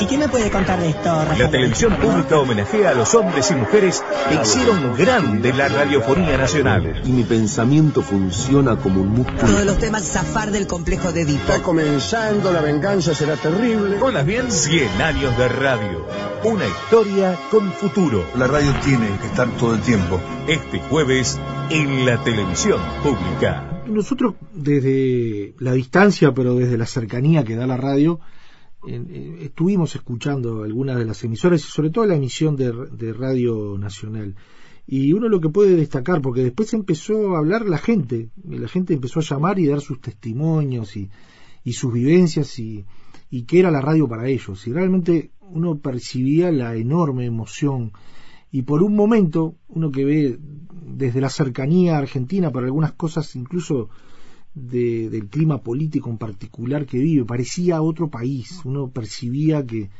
¿Y 0.00 0.06
qué 0.06 0.18
me 0.18 0.28
puede 0.28 0.50
contar 0.50 0.80
de 0.80 0.90
esto? 0.90 1.24
La 1.38 1.50
televisión 1.50 1.94
pública 1.96 2.38
homenajea 2.38 2.90
a 2.90 2.94
los 2.94 3.14
hombres 3.14 3.50
y 3.50 3.59
mujeres 3.60 4.02
que 4.28 4.34
hicieron 4.36 4.96
grande 4.96 5.52
la 5.52 5.68
radiofonía 5.68 6.36
nacional. 6.36 7.02
Y 7.04 7.10
mi 7.10 7.24
pensamiento 7.24 8.02
funciona 8.02 8.76
como 8.76 9.02
un 9.02 9.10
músculo. 9.10 9.40
Todos 9.40 9.64
los 9.64 9.78
temas 9.78 10.04
zafar 10.04 10.50
del 10.50 10.66
complejo 10.66 11.12
de 11.12 11.22
Edipo. 11.22 11.40
Está 11.40 11.62
comenzando, 11.62 12.52
la 12.52 12.60
venganza 12.60 13.14
será 13.14 13.36
terrible. 13.36 13.98
Hola 14.00 14.22
bien, 14.22 14.50
100 14.50 15.00
años 15.00 15.36
de 15.36 15.48
radio. 15.48 16.06
Una 16.44 16.66
historia 16.66 17.38
con 17.50 17.70
futuro. 17.72 18.24
La 18.36 18.46
radio 18.46 18.72
tiene 18.84 19.08
que 19.20 19.26
estar 19.26 19.48
todo 19.56 19.74
el 19.74 19.80
tiempo. 19.82 20.20
Este 20.48 20.80
jueves 20.80 21.38
en 21.70 22.06
la 22.06 22.22
televisión 22.24 22.80
pública. 23.02 23.82
Nosotros 23.86 24.34
desde 24.52 25.54
la 25.58 25.72
distancia, 25.72 26.32
pero 26.32 26.54
desde 26.54 26.78
la 26.78 26.86
cercanía 26.86 27.44
que 27.44 27.56
da 27.56 27.66
la 27.66 27.76
radio, 27.76 28.20
estuvimos 28.86 29.94
escuchando 29.94 30.62
algunas 30.62 30.96
de 30.96 31.04
las 31.04 31.22
emisoras 31.24 31.60
y 31.60 31.70
sobre 31.70 31.90
todo 31.90 32.06
la 32.06 32.16
emisión 32.16 32.56
de, 32.56 33.12
Radio 33.12 33.76
Nacional. 33.78 34.34
Y 34.86 35.12
uno 35.12 35.28
lo 35.28 35.40
que 35.40 35.48
puede 35.48 35.76
destacar, 35.76 36.20
porque 36.20 36.42
después 36.42 36.72
empezó 36.72 37.36
a 37.36 37.38
hablar 37.38 37.66
la 37.66 37.78
gente, 37.78 38.30
la 38.44 38.68
gente 38.68 38.94
empezó 38.94 39.20
a 39.20 39.22
llamar 39.22 39.58
y 39.58 39.66
dar 39.66 39.80
sus 39.80 40.00
testimonios 40.00 40.96
y, 40.96 41.10
y 41.62 41.74
sus 41.74 41.92
vivencias 41.92 42.58
y, 42.58 42.84
y 43.30 43.42
qué 43.42 43.60
era 43.60 43.70
la 43.70 43.80
radio 43.80 44.08
para 44.08 44.28
ellos. 44.28 44.66
Y 44.66 44.72
realmente 44.72 45.30
uno 45.40 45.78
percibía 45.78 46.50
la 46.50 46.74
enorme 46.74 47.26
emoción 47.26 47.92
y 48.52 48.62
por 48.62 48.82
un 48.82 48.96
momento 48.96 49.56
uno 49.68 49.90
que 49.90 50.04
ve 50.04 50.38
desde 50.40 51.20
la 51.20 51.30
cercanía 51.30 51.98
argentina 51.98 52.50
para 52.50 52.66
algunas 52.66 52.92
cosas 52.92 53.36
incluso 53.36 53.90
del 54.54 55.28
clima 55.28 55.62
político 55.62 56.10
en 56.10 56.18
particular 56.18 56.86
que 56.86 56.98
vive. 56.98 57.24
Parecía 57.24 57.82
otro 57.82 58.10
país. 58.10 58.60
Uno 58.64 58.90
percibía 58.90 59.64
que, 59.64 59.90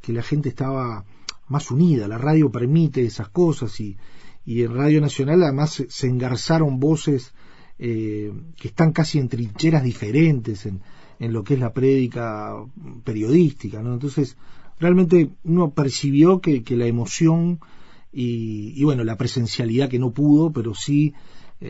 que 0.00 0.12
la 0.12 0.22
gente 0.22 0.48
estaba 0.48 1.04
más 1.48 1.70
unida. 1.70 2.08
La 2.08 2.18
radio 2.18 2.50
permite 2.50 3.04
esas 3.04 3.28
cosas 3.28 3.78
y, 3.80 3.96
y 4.44 4.62
en 4.62 4.74
Radio 4.74 5.00
Nacional 5.00 5.42
además 5.42 5.84
se, 5.88 6.06
engarzaron 6.06 6.80
voces 6.80 7.34
eh, 7.78 8.32
que 8.56 8.68
están 8.68 8.92
casi 8.92 9.18
en 9.18 9.28
trincheras 9.28 9.84
diferentes 9.84 10.66
en, 10.66 10.80
en 11.20 11.32
lo 11.32 11.44
que 11.44 11.54
es 11.54 11.60
la 11.60 11.72
prédica 11.72 12.54
periodística 13.04 13.82
¿no? 13.82 13.94
entonces 13.94 14.36
realmente 14.80 15.30
uno 15.44 15.70
percibió 15.70 16.40
que, 16.40 16.64
que 16.64 16.76
la 16.76 16.86
emoción 16.86 17.60
y, 18.12 18.82
bueno, 18.84 19.04
la 19.04 19.16
presencialidad 19.16 19.88
que 19.88 19.98
no 19.98 20.12
pudo, 20.12 20.50
pero 20.50 20.74
sí 20.74 21.14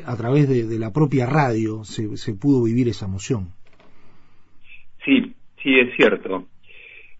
a 0.04 0.16
través 0.16 0.48
de, 0.48 0.78
la 0.78 0.92
propia 0.92 1.26
radio 1.26 1.84
se, 1.84 2.34
pudo 2.34 2.64
vivir 2.64 2.88
esa 2.88 3.06
emoción. 3.06 3.48
Sí, 5.04 5.34
sí, 5.62 5.78
es 5.78 5.94
cierto. 5.96 6.46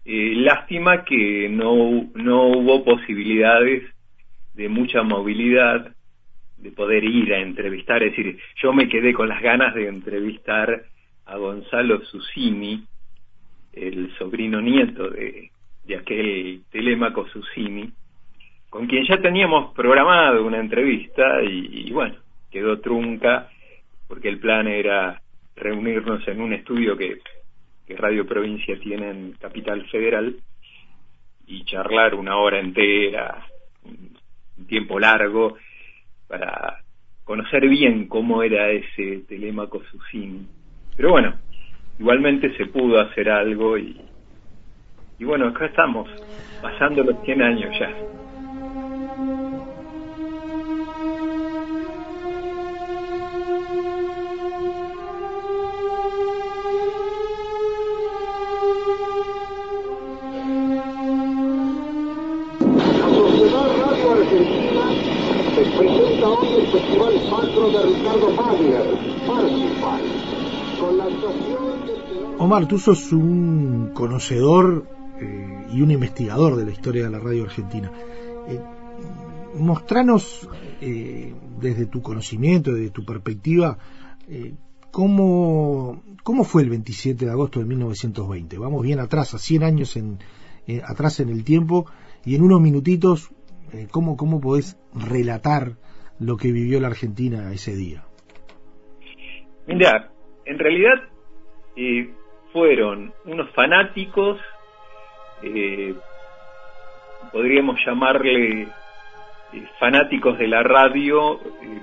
Eh, 0.05 0.33
lástima 0.35 1.03
que 1.03 1.49
no, 1.49 2.09
no 2.15 2.47
hubo 2.47 2.83
posibilidades 2.83 3.83
de 4.53 4.69
mucha 4.69 5.03
movilidad, 5.03 5.95
de 6.57 6.71
poder 6.71 7.03
ir 7.03 7.33
a 7.33 7.39
entrevistar, 7.39 8.03
es 8.03 8.15
decir, 8.15 8.37
yo 8.61 8.73
me 8.73 8.89
quedé 8.89 9.13
con 9.13 9.29
las 9.29 9.41
ganas 9.41 9.73
de 9.73 9.87
entrevistar 9.87 10.83
a 11.25 11.37
Gonzalo 11.37 12.03
Susini, 12.05 12.83
el 13.71 14.11
sobrino 14.17 14.59
nieto 14.59 15.09
de, 15.09 15.51
de 15.85 15.95
aquel 15.95 16.61
Telémaco 16.71 17.27
Susini, 17.29 17.91
con 18.69 18.87
quien 18.87 19.05
ya 19.05 19.19
teníamos 19.19 19.73
programado 19.73 20.45
una 20.45 20.59
entrevista 20.59 21.41
y, 21.43 21.91
bueno, 21.91 22.15
quedó 22.49 22.79
trunca 22.79 23.49
porque 24.07 24.29
el 24.29 24.39
plan 24.39 24.67
era 24.67 25.21
reunirnos 25.55 26.27
en 26.27 26.41
un 26.41 26.53
estudio 26.53 26.97
que, 26.97 27.19
Radio 27.97 28.27
Provincia 28.27 28.79
tiene 28.79 29.09
en 29.09 29.31
Capital 29.31 29.83
Federal 29.87 30.35
y 31.47 31.65
charlar 31.65 32.13
una 32.13 32.37
hora 32.37 32.59
entera, 32.59 33.47
un 33.83 34.67
tiempo 34.67 34.99
largo, 34.99 35.57
para 36.27 36.83
conocer 37.23 37.67
bien 37.67 38.07
cómo 38.07 38.43
era 38.43 38.69
ese 38.69 39.23
Telémaco 39.27 39.81
Susini. 39.85 40.45
Pero 40.95 41.09
bueno, 41.09 41.33
igualmente 41.97 42.55
se 42.57 42.67
pudo 42.67 42.99
hacer 42.99 43.31
algo 43.31 43.75
y, 43.75 43.99
y 45.17 45.23
bueno, 45.23 45.47
acá 45.47 45.65
estamos, 45.65 46.07
pasando 46.61 47.03
los 47.03 47.19
100 47.23 47.41
años 47.41 47.79
ya. 47.79 48.18
Omar, 72.49 72.67
tú 72.67 72.79
sos 72.79 73.13
un 73.13 73.91
conocedor 73.93 74.87
eh, 75.21 75.67
y 75.71 75.83
un 75.83 75.91
investigador 75.91 76.55
de 76.55 76.65
la 76.65 76.71
historia 76.71 77.03
de 77.03 77.11
la 77.11 77.19
radio 77.19 77.43
argentina. 77.43 77.91
Eh, 78.47 78.59
mostranos 79.59 80.49
eh, 80.81 81.31
desde 81.59 81.85
tu 81.85 82.01
conocimiento, 82.01 82.73
desde 82.73 82.89
tu 82.89 83.05
perspectiva, 83.05 83.77
eh, 84.27 84.55
cómo, 84.89 86.01
cómo 86.23 86.43
fue 86.43 86.63
el 86.63 86.71
27 86.71 87.23
de 87.23 87.29
agosto 87.29 87.59
de 87.59 87.67
1920. 87.67 88.57
Vamos 88.57 88.81
bien 88.81 88.99
atrás, 88.99 89.35
a 89.35 89.37
100 89.37 89.63
años 89.63 89.95
en, 89.95 90.17
atrás 90.87 91.19
en 91.19 91.29
el 91.29 91.43
tiempo, 91.43 91.85
y 92.25 92.33
en 92.33 92.41
unos 92.41 92.61
minutitos, 92.61 93.29
¿cómo, 93.91 94.17
¿cómo 94.17 94.41
podés 94.41 94.75
relatar 94.95 95.77
lo 96.17 96.35
que 96.35 96.51
vivió 96.51 96.79
la 96.79 96.87
Argentina 96.87 97.53
ese 97.53 97.75
día? 97.75 98.05
Mira, 99.67 100.11
en 100.47 100.57
realidad 100.57 100.95
fueron 102.51 103.13
unos 103.25 103.49
fanáticos 103.51 104.39
eh, 105.41 105.95
podríamos 107.31 107.79
llamarle 107.85 108.63
eh, 108.63 108.67
fanáticos 109.79 110.37
de 110.37 110.47
la 110.47 110.63
radio, 110.63 111.35
eh, 111.35 111.81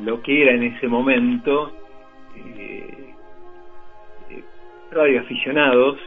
lo 0.00 0.22
que 0.22 0.42
era 0.42 0.52
en 0.52 0.64
ese 0.64 0.88
momento, 0.88 1.72
radioaficionados 4.90 5.98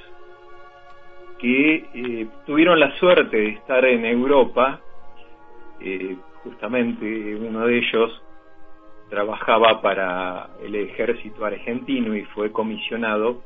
que 1.39 2.27
tuvieron 2.46 2.80
la 2.80 2.98
suerte 3.00 3.36
de 3.36 3.50
estar 3.50 3.84
en 3.86 4.06
Europa, 4.06 4.80
justamente 6.44 7.36
uno 7.36 7.66
de 7.66 7.77
ellos 7.80 8.24
trabajaba 9.10 9.82
para 9.82 10.50
el 10.63 10.75
ejército 10.75 11.46
argentino 11.46 12.16
y 12.16 12.24
fue 12.25 12.51
comisionado 12.51 13.42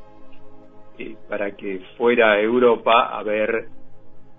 eh, 0.98 1.16
para 1.28 1.56
que 1.56 1.82
fuera 1.98 2.34
a 2.34 2.42
Europa 2.42 3.18
a 3.18 3.24
ver 3.24 3.68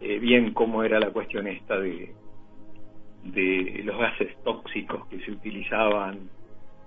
eh, 0.00 0.18
bien 0.18 0.52
cómo 0.52 0.82
era 0.85 0.99
la 0.99 1.11
cuestión 1.11 1.47
esta 1.47 1.78
de, 1.78 2.12
de 3.25 3.82
los 3.85 3.99
gases 3.99 4.37
tóxicos 4.42 5.06
que 5.09 5.21
se 5.21 5.30
utilizaban, 5.30 6.28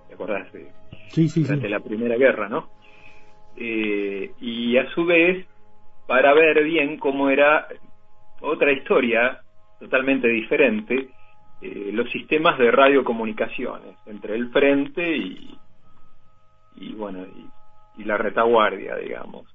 ¿te 0.07 0.13
acordás? 0.15 0.51
De, 0.51 0.71
Sí, 1.09 1.29
sí, 1.29 1.41
sí. 1.41 1.43
durante 1.43 1.69
la 1.69 1.79
Primera 1.79 2.17
Guerra, 2.17 2.49
¿no? 2.49 2.69
Eh, 3.57 4.31
y 4.41 4.77
a 4.77 4.89
su 4.93 5.05
vez, 5.05 5.45
para 6.07 6.33
ver 6.33 6.63
bien 6.63 6.97
cómo 6.97 7.29
era 7.29 7.67
otra 8.41 8.71
historia 8.73 9.41
totalmente 9.79 10.27
diferente, 10.27 11.09
eh, 11.61 11.89
los 11.93 12.09
sistemas 12.11 12.57
de 12.59 12.69
radiocomunicaciones 12.71 13.95
entre 14.05 14.35
el 14.35 14.49
frente 14.49 15.15
y, 15.15 15.57
y 16.75 16.93
bueno, 16.93 17.25
y, 17.25 18.01
y 18.01 18.03
la 18.03 18.17
retaguardia, 18.17 18.97
digamos. 18.97 19.54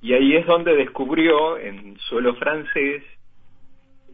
Y 0.00 0.12
ahí 0.12 0.36
es 0.36 0.46
donde 0.46 0.76
descubrió 0.76 1.58
en 1.58 1.98
suelo 1.98 2.34
francés 2.36 3.02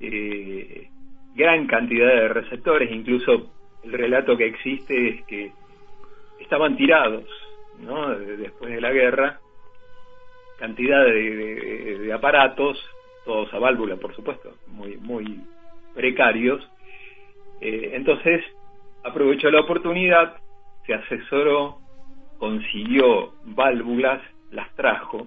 eh, 0.01 0.89
gran 1.35 1.67
cantidad 1.67 2.07
de 2.09 2.29
receptores, 2.29 2.91
incluso 2.91 3.51
el 3.83 3.93
relato 3.93 4.37
que 4.37 4.47
existe 4.47 5.09
es 5.09 5.25
que 5.27 5.53
estaban 6.41 6.77
tirados, 6.77 7.25
¿no? 7.81 8.11
De- 8.19 8.37
Después 8.39 8.73
de 8.73 8.81
la 8.81 8.93
guerra, 8.93 9.41
cantidad 10.59 11.05
de 11.05 12.11
aparatos, 12.13 12.79
todos 13.25 13.53
a 13.53 13.59
válvula, 13.59 13.97
por 13.97 14.15
supuesto, 14.15 14.55
muy, 14.69 14.97
muy 14.99 15.41
precarios. 15.95 16.67
Eh, 17.61 17.91
entonces, 17.95 18.43
aprovechó 19.05 19.51
la 19.51 19.61
oportunidad, 19.61 20.37
se 20.87 20.95
asesoró, 20.95 21.79
consiguió 22.39 23.33
válvulas, 23.45 24.21
las 24.51 24.75
trajo. 24.77 25.27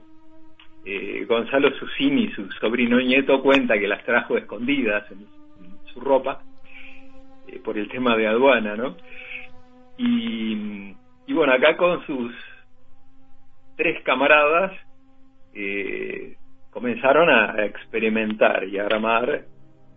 Eh, 0.89 1.25
Gonzalo 1.25 1.69
Susini, 1.75 2.31
su 2.31 2.49
sobrino 2.61 2.97
nieto, 2.97 3.41
cuenta 3.41 3.77
que 3.77 3.89
las 3.89 4.05
trajo 4.05 4.37
escondidas 4.37 5.03
en, 5.11 5.27
su 5.91 5.99
ropa 5.99 6.41
eh, 7.45 7.59
por 7.61 7.77
el 7.77 7.89
tema 7.89 8.15
de 8.15 8.25
aduana, 8.25 8.77
¿no? 8.77 8.95
Y, 9.97 10.95
bueno, 11.27 11.51
acá 11.51 11.75
con 11.75 12.05
sus 12.05 12.31
tres 13.75 14.01
camaradas 14.03 14.71
eh, 15.53 16.37
comenzaron 16.69 17.29
a 17.31 17.65
experimentar 17.65 18.63
y 18.63 18.77
a 18.77 18.85
armar 18.85 19.43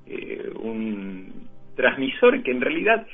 eh, 0.07 0.51
un 0.61 1.49
transmisor 1.77 2.43
que 2.43 2.51
en 2.51 2.61
realidad, 2.61 3.07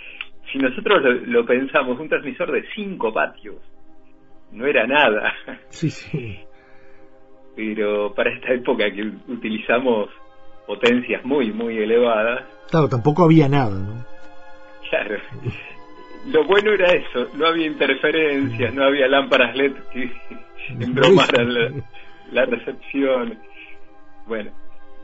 si 0.51 0.57
nosotros 0.57 1.03
lo, 1.03 1.13
lo 1.13 1.45
pensamos, 1.45 2.01
un 2.01 2.09
transmisor 2.09 2.53
de 2.53 2.65
cinco 2.75 3.13
patios, 3.13 3.61
no 4.53 4.67
era 4.67 4.87
nada. 4.87 5.35
Sí, 5.69 5.91
sí. 5.91 6.46
Pero 7.57 8.13
para 8.15 8.31
esta 8.31 8.53
época 8.53 8.91
que 8.93 9.03
utilizamos 9.29 10.11
potencias 10.67 11.25
muy, 11.25 11.53
muy 11.53 11.79
elevadas, 11.79 12.45
Claro, 12.71 12.89
tampoco 12.89 13.25
había 13.25 13.49
nada, 13.49 13.79
¿no? 13.79 14.05
Claro. 14.91 15.17
Lo 16.27 16.45
bueno 16.45 16.73
era 16.73 16.93
eso, 16.93 17.29
no 17.35 17.47
había 17.47 17.67
interferencias, 17.67 18.75
no 18.75 18.85
había 18.85 19.07
lámparas 19.07 19.55
LED 19.57 19.73
que 19.93 20.11
embromaran 20.81 21.55
la, 21.55 21.71
la 22.33 22.45
recepción. 22.47 23.39
Bueno, 24.27 24.51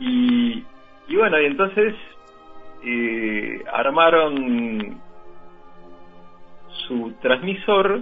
y, 0.00 0.64
y 1.08 1.16
bueno, 1.16 1.40
y 1.40 1.46
entonces 1.46 1.94
eh, 2.84 3.62
armaron 3.72 5.00
su 6.88 7.12
transmisor 7.22 8.00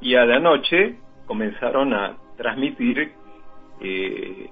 y 0.00 0.16
a 0.16 0.24
la 0.24 0.40
noche 0.40 0.96
comenzaron 1.30 1.94
a 1.94 2.16
transmitir 2.36 3.12
eh, 3.80 4.50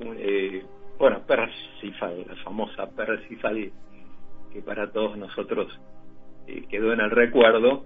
eh, 0.00 0.64
bueno, 0.98 1.20
Persifal, 1.26 2.24
la 2.26 2.34
famosa 2.36 2.88
Persifal 2.96 3.70
que 4.50 4.62
para 4.62 4.90
todos 4.90 5.18
nosotros 5.18 5.78
eh, 6.46 6.64
quedó 6.70 6.94
en 6.94 7.00
el 7.00 7.10
recuerdo 7.10 7.84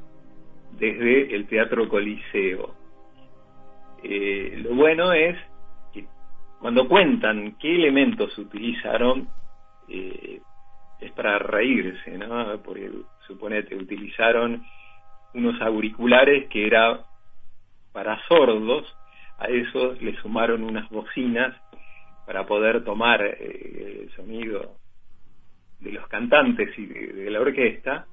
desde 0.78 1.34
el 1.34 1.48
Teatro 1.48 1.88
Coliseo. 1.88 2.76
Lo 4.04 4.74
bueno 4.76 5.12
es 5.12 5.36
que 5.92 6.06
cuando 6.60 6.86
cuentan 6.86 7.56
qué 7.58 7.74
elementos 7.74 8.38
utilizaron, 8.38 9.28
es 9.88 11.12
para 11.16 11.40
reírse, 11.40 12.18
¿no? 12.18 12.56
Porque 12.62 12.88
suponete, 13.26 13.74
utilizaron 13.74 14.62
unos 15.34 15.60
auriculares 15.60 16.48
que 16.48 16.68
era 16.68 17.04
para 17.92 18.20
sordos, 18.26 18.86
a 19.38 19.46
eso 19.46 19.94
le 20.00 20.16
sumaron 20.16 20.62
unas 20.62 20.88
bocinas 20.90 21.54
para 22.26 22.46
poder 22.46 22.84
tomar 22.84 23.22
eh, 23.22 24.02
el 24.02 24.10
sonido 24.16 24.76
de 25.80 25.92
los 25.92 26.06
cantantes 26.08 26.76
y 26.78 26.86
de, 26.86 27.30
la 27.30 27.40
orquesta. 27.40 28.06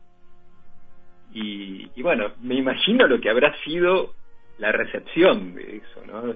Y, 1.34 1.90
y 1.96 2.02
bueno, 2.02 2.32
me 2.42 2.56
imagino 2.56 3.08
lo 3.08 3.20
que 3.22 3.30
habrá 3.30 3.56
sido 3.64 4.16
la 4.58 4.72
recepción 4.72 5.54
de 5.56 5.78
eso, 5.78 6.04
¿no? 6.06 6.36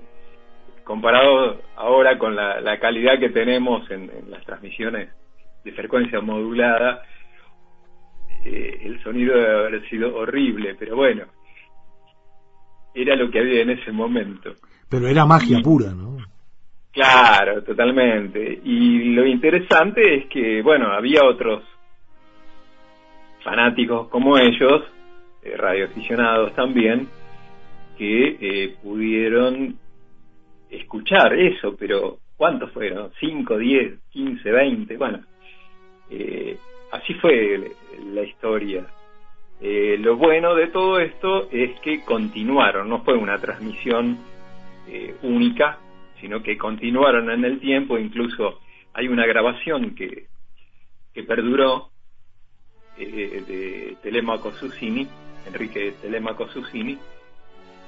Comparado 0.84 1.62
ahora 1.76 2.18
con 2.20 2.36
la, 2.36 2.80
calidad 2.80 3.20
que 3.20 3.30
tenemos 3.30 3.90
en, 3.90 4.10
en 4.10 4.30
las 4.30 4.46
transmisiones 4.46 5.10
de 5.64 5.72
frecuencia 5.72 6.20
modulada, 6.20 7.04
eh, 8.46 8.82
el 8.84 9.02
sonido 9.02 9.36
debe 9.36 9.56
haber 9.68 9.90
sido 9.90 10.16
horrible, 10.16 10.76
pero 10.78 10.96
bueno, 10.96 11.26
era 13.04 13.16
lo 13.16 13.30
que 13.30 13.40
había 13.40 13.62
en 13.62 13.70
ese 13.72 13.92
momento. 13.92 14.54
Pero 14.90 15.08
era 15.08 15.26
magia 15.26 15.60
pura, 15.62 15.92
¿no? 15.92 16.18
Claro, 16.92 17.64
totalmente. 17.64 18.60
Y 18.64 19.14
lo 19.14 19.26
interesante 19.26 20.16
es 20.16 20.26
que, 20.28 20.62
bueno, 20.62 20.92
había 20.92 21.24
otros 21.24 21.64
fanáticos 23.44 24.08
como 24.10 24.38
ellos, 24.38 24.84
eh, 25.42 25.58
radioaficionados 25.58 26.54
también, 26.56 27.08
que 27.98 28.38
eh, 28.40 28.76
pudieron 28.82 29.78
escuchar 30.70 31.34
eso, 31.34 31.76
pero 31.78 32.20
¿cuántos 32.38 32.72
fueron? 32.72 33.12
¿5, 33.20 33.58
10, 33.58 34.00
15, 34.12 34.52
20? 34.52 34.98
Bueno, 34.98 35.20
eh, 36.10 36.58
así 36.92 37.14
fue 37.16 37.72
la 38.14 38.24
historia. 38.24 38.86
Eh, 39.66 39.96
lo 39.98 40.18
bueno 40.18 40.56
de 40.56 40.68
todo 40.68 41.00
esto 41.00 41.50
es 41.50 41.80
que 41.80 42.04
continuaron, 42.04 42.90
no 42.90 43.02
fue 43.06 43.14
una 43.14 43.40
transmisión 43.40 44.18
eh, 44.90 45.16
única, 45.24 45.80
sino 46.20 46.44
que 46.44 46.58
continuaron 46.58 47.32
en 47.32 47.46
el 47.46 47.62
tiempo, 47.62 47.98
incluso 47.98 48.60
hay 48.94 49.08
una 49.08 49.26
grabación 49.26 49.96
que, 49.96 50.28
que 51.14 51.24
perduró 51.24 51.92
eh, 52.98 53.42
de 53.48 53.96
Telemaco 54.04 54.52
Susini, 54.52 55.08
Enrique 55.48 55.94
Telemaco 56.02 56.50
Susini, 56.50 57.00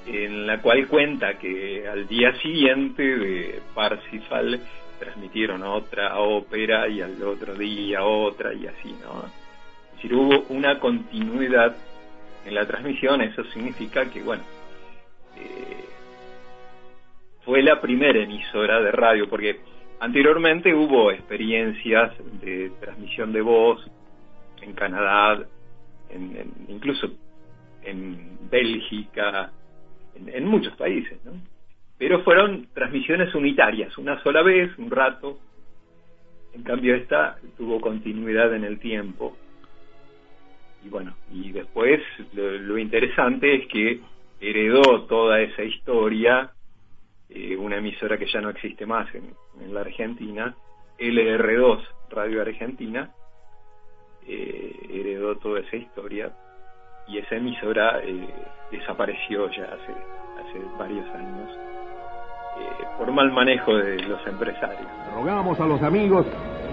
en 0.06 0.46
la 0.46 0.62
cual 0.62 0.88
cuenta 0.88 1.38
que 1.38 1.86
al 1.86 2.08
día 2.08 2.32
siguiente 2.40 3.02
de 3.02 3.60
Parsifal 3.74 4.62
transmitieron 4.98 5.62
otra 5.62 6.18
ópera 6.20 6.88
y 6.88 7.02
al 7.02 7.22
otro 7.22 7.54
día 7.54 8.02
otra 8.02 8.54
y 8.54 8.66
así, 8.66 8.96
¿no? 9.02 9.45
Es 9.96 10.02
decir, 10.02 10.14
hubo 10.14 10.44
una 10.50 10.78
continuidad 10.78 11.74
en 12.44 12.54
la 12.54 12.66
transmisión, 12.66 13.20
eso 13.22 13.44
significa 13.44 14.10
que, 14.10 14.22
bueno, 14.22 14.42
eh, 15.36 15.84
fue 17.44 17.62
la 17.62 17.80
primera 17.80 18.22
emisora 18.22 18.80
de 18.80 18.92
radio, 18.92 19.28
porque 19.28 19.60
anteriormente 20.00 20.74
hubo 20.74 21.10
experiencias 21.10 22.12
de 22.40 22.70
transmisión 22.80 23.32
de 23.32 23.40
voz 23.40 23.84
en 24.60 24.74
Canadá, 24.74 25.44
en, 26.10 26.52
incluso 26.68 27.08
en 27.82 28.38
Bélgica, 28.50 29.50
en, 30.14 30.28
en 30.28 30.46
muchos 30.46 30.76
países, 30.76 31.24
¿no? 31.24 31.32
Pero 31.98 32.22
fueron 32.22 32.68
transmisiones 32.74 33.34
unitarias, 33.34 33.96
una 33.96 34.22
sola 34.22 34.42
vez, 34.42 34.76
un 34.78 34.90
rato. 34.90 35.38
En 36.52 36.62
cambio 36.62 36.94
esta 36.94 37.38
tuvo 37.56 37.80
continuidad 37.80 38.54
en 38.54 38.64
el 38.64 38.78
tiempo. 38.78 39.36
Y 40.86 40.88
bueno, 40.88 41.14
y 41.32 41.50
después 41.50 42.00
lo, 42.32 42.78
interesante 42.78 43.56
es 43.56 43.66
que 43.66 44.00
heredó 44.40 45.02
toda 45.06 45.40
esa 45.40 45.64
historia 45.64 46.52
eh, 47.28 47.56
una 47.56 47.78
emisora 47.78 48.16
que 48.16 48.26
ya 48.26 48.40
no 48.40 48.50
existe 48.50 48.86
más 48.86 49.12
en, 49.12 49.34
en 49.60 49.74
la 49.74 49.80
Argentina, 49.80 50.54
LR2 50.98 51.80
Radio 52.10 52.40
Argentina, 52.40 53.10
eh, 54.28 54.76
heredó 54.90 55.36
toda 55.38 55.58
esa 55.58 55.74
historia 55.74 56.30
y 57.08 57.18
esa 57.18 57.34
emisora 57.34 58.00
eh, 58.04 58.28
desapareció 58.70 59.50
ya 59.50 59.64
hace, 59.64 59.92
hace 59.92 60.60
varios 60.78 61.08
años 61.16 61.50
eh, 62.60 62.84
por 62.96 63.10
mal 63.10 63.32
manejo 63.32 63.74
de 63.76 63.98
los 64.04 64.24
empresarios. 64.24 64.88
Rogamos 65.12 65.58
a 65.58 65.66
los 65.66 65.82
amigos, 65.82 66.26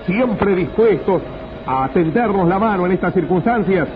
siempre 0.06 0.54
dispuestos 0.56 1.24
a 1.66 1.90
tendernos 1.90 2.48
la 2.48 2.60
mano 2.60 2.86
en 2.86 2.94
estas 2.94 3.14
circunstancias, 3.14 3.88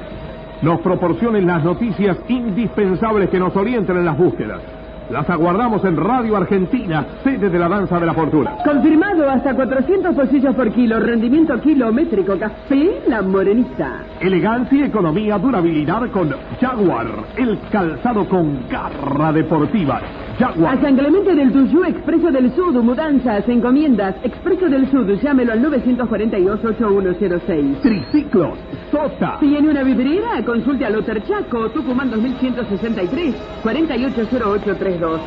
nos 0.61 0.81
proporcionen 0.81 1.45
las 1.45 1.63
noticias 1.63 2.17
indispensables 2.27 3.29
que 3.29 3.39
nos 3.39 3.55
orienten 3.55 3.97
en 3.97 4.05
las 4.05 4.17
búsquedas. 4.17 4.61
Las 5.09 5.29
aguardamos 5.29 5.85
en 5.85 5.95
Radio 5.95 6.35
Argentina, 6.35 7.05
sede 7.23 7.49
de 7.49 7.57
la 7.57 7.69
Danza 7.69 7.97
de 7.97 8.05
la 8.05 8.13
Fortuna. 8.13 8.57
Confirmado 8.65 9.29
hasta 9.29 9.53
400 9.55 10.13
bolsillos 10.13 10.53
por 10.53 10.69
kilo, 10.73 10.99
rendimiento 10.99 11.57
kilométrico, 11.61 12.37
café 12.37 13.01
La 13.07 13.21
Morenita. 13.21 14.03
Elegancia, 14.19 14.85
economía, 14.85 15.37
durabilidad 15.37 16.09
con 16.11 16.35
Jaguar, 16.59 17.07
el 17.37 17.57
calzado 17.71 18.27
con 18.27 18.67
garra 18.67 19.31
deportiva. 19.31 20.01
Jaguar. 20.37 20.77
Asanglamento 20.77 21.33
del 21.33 21.51
Tuyú, 21.51 21.83
Expreso 21.83 22.29
del 22.31 22.53
Sud, 22.55 22.75
mudanzas, 22.75 23.49
encomiendas, 23.49 24.15
Expreso 24.23 24.69
del 24.69 24.87
Sud, 24.91 25.09
llámelo 25.21 25.53
al 25.53 25.63
942-8106. 25.63 27.81
Triciclos, 27.81 28.59
Sota. 28.91 29.39
¿Tiene 29.39 29.67
una 29.69 29.81
vidriera? 29.83 30.43
Consulte 30.45 30.85
a 30.85 30.91
Loter 30.91 31.23
Chaco, 31.23 31.69
Tucumán 31.69 32.11
2163, 32.11 33.35
480832. 33.63 35.21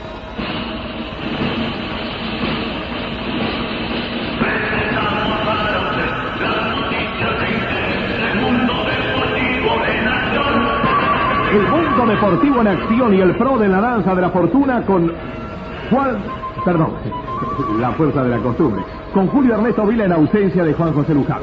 Deportivo 12.06 12.60
en 12.60 12.68
acción 12.68 13.14
y 13.14 13.20
el 13.20 13.36
pro 13.36 13.58
de 13.58 13.68
la 13.68 13.80
danza 13.80 14.14
de 14.14 14.20
la 14.20 14.30
fortuna 14.30 14.82
con 14.82 15.12
Juan, 15.90 16.18
perdón, 16.64 16.92
la 17.78 17.92
fuerza 17.92 18.22
de 18.22 18.30
la 18.30 18.38
costumbre, 18.38 18.82
con 19.12 19.26
Julio 19.28 19.54
Ernesto 19.54 19.86
Vila 19.86 20.04
en 20.04 20.12
ausencia 20.12 20.64
de 20.64 20.72
Juan 20.72 20.92
José 20.94 21.14
Luján. 21.14 21.40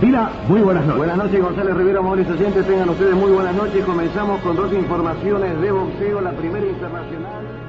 Vila, 0.00 0.30
muy 0.48 0.60
buenas 0.60 0.84
noches. 0.84 0.98
Buenas 0.98 1.16
noches, 1.16 1.42
González 1.42 1.76
Rivera, 1.76 2.02
Mauricio 2.02 2.34
Oyentes, 2.34 2.66
tengan 2.66 2.88
ustedes 2.90 3.14
muy 3.14 3.32
buenas 3.32 3.54
noches. 3.54 3.84
Comenzamos 3.84 4.40
con 4.40 4.56
dos 4.56 4.72
informaciones 4.72 5.60
de 5.60 5.72
boxeo, 5.72 6.20
la 6.20 6.32
primera 6.32 6.66
internacional. 6.66 7.65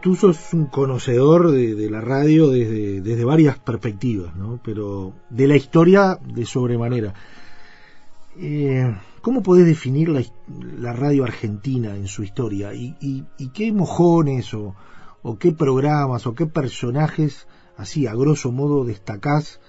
Tú 0.00 0.14
sos 0.14 0.52
un 0.54 0.66
conocedor 0.66 1.50
de, 1.50 1.90
la 1.90 2.00
radio 2.00 2.50
desde, 2.50 3.24
varias 3.24 3.58
perspectivas, 3.58 4.34
¿no? 4.36 4.60
Pero 4.64 5.12
de 5.28 5.48
la 5.48 5.56
historia 5.56 6.18
de 6.22 6.44
sobremanera. 6.44 7.14
Eh, 8.40 8.94
¿Cómo 9.22 9.42
podés 9.42 9.66
definir 9.66 10.08
la, 10.08 10.92
radio 10.92 11.24
argentina 11.24 11.96
en 11.96 12.06
su 12.06 12.22
historia? 12.22 12.72
¿Y, 12.72 13.26
qué 13.52 13.72
mojones 13.72 14.54
o, 14.54 14.76
o, 15.22 15.38
qué 15.38 15.50
programas 15.52 16.26
o 16.26 16.34
qué 16.34 16.46
personajes, 16.46 17.48
así 17.76 18.06
a 18.06 18.14
grosso 18.14 18.52
modo, 18.52 18.84
destacás 18.84 19.60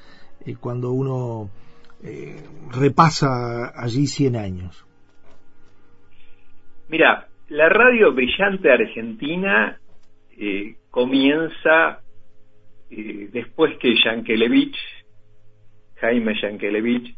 eh, 0.45 0.55
cuando 0.59 0.91
uno 0.91 1.49
eh, 2.03 2.43
repasa 2.71 3.73
allí 3.75 4.05
100 4.05 4.35
años? 4.35 4.85
Mira, 6.87 7.27
la 7.49 7.69
radio 7.69 8.13
brillante 8.13 8.71
argentina 8.71 9.79
eh, 10.39 10.77
comienza 10.89 12.01
eh, 12.89 13.29
después 13.31 13.77
que 13.77 13.93
Yankelevich, 14.03 14.77
Jaime 15.97 16.33
Yankelevich, 16.41 17.15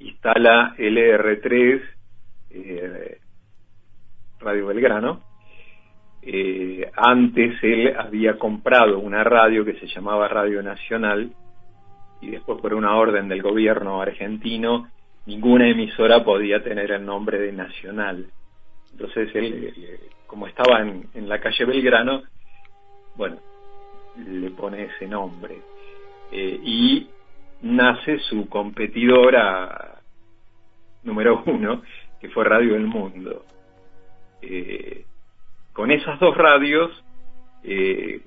instala 0.00 0.74
LR3, 0.76 1.82
eh, 2.50 3.18
Radio 4.40 4.66
Belgrano. 4.66 5.22
Eh, 6.22 6.90
antes 6.96 7.62
él 7.62 7.94
había 7.96 8.38
comprado 8.38 8.98
una 8.98 9.22
radio 9.22 9.64
que 9.64 9.78
se 9.78 9.86
llamaba 9.86 10.26
Radio 10.26 10.62
Nacional 10.62 11.32
y 12.20 12.30
después 12.30 12.60
por 12.60 12.74
una 12.74 12.96
orden 12.96 13.28
del 13.28 13.42
gobierno 13.42 14.00
argentino 14.00 14.88
ninguna 15.26 15.68
emisora 15.68 16.24
podía 16.24 16.62
tener 16.64 16.90
el 16.92 17.04
nombre 17.04 17.38
de 17.38 17.52
Nacional. 17.52 18.26
Entonces 18.92 19.34
él 19.34 19.74
como 20.26 20.46
estaba 20.46 20.80
en, 20.80 21.08
en, 21.14 21.28
la 21.28 21.40
calle 21.40 21.64
Belgrano, 21.64 22.22
bueno, 23.16 23.38
le 24.16 24.50
pone 24.50 24.84
ese 24.84 25.06
nombre. 25.06 25.58
Eh, 26.32 26.60
y 26.62 27.08
nace 27.62 28.18
su 28.20 28.48
competidora 28.48 30.00
número 31.02 31.42
uno, 31.46 31.82
que 32.20 32.28
fue 32.28 32.44
Radio 32.44 32.74
El 32.76 32.86
Mundo. 32.86 33.44
Eh, 34.42 35.04
con 35.72 35.90
esas 35.90 36.18
dos 36.20 36.36
radios 36.36 36.90
eh, 37.62 38.20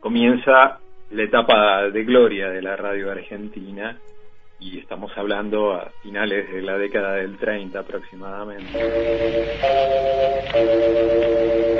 comienza 0.00 0.78
la 1.10 1.22
etapa 1.22 1.90
de 1.90 2.04
gloria 2.04 2.50
de 2.50 2.62
la 2.62 2.76
radio 2.76 3.10
argentina 3.10 3.98
y 4.64 4.78
estamos 4.78 5.12
hablando 5.18 5.74
a 5.74 5.90
finales 6.02 6.50
de 6.50 6.62
la 6.62 6.78
década 6.78 7.16
del 7.16 7.36
30 7.36 7.78
aproximadamente. 7.80 8.72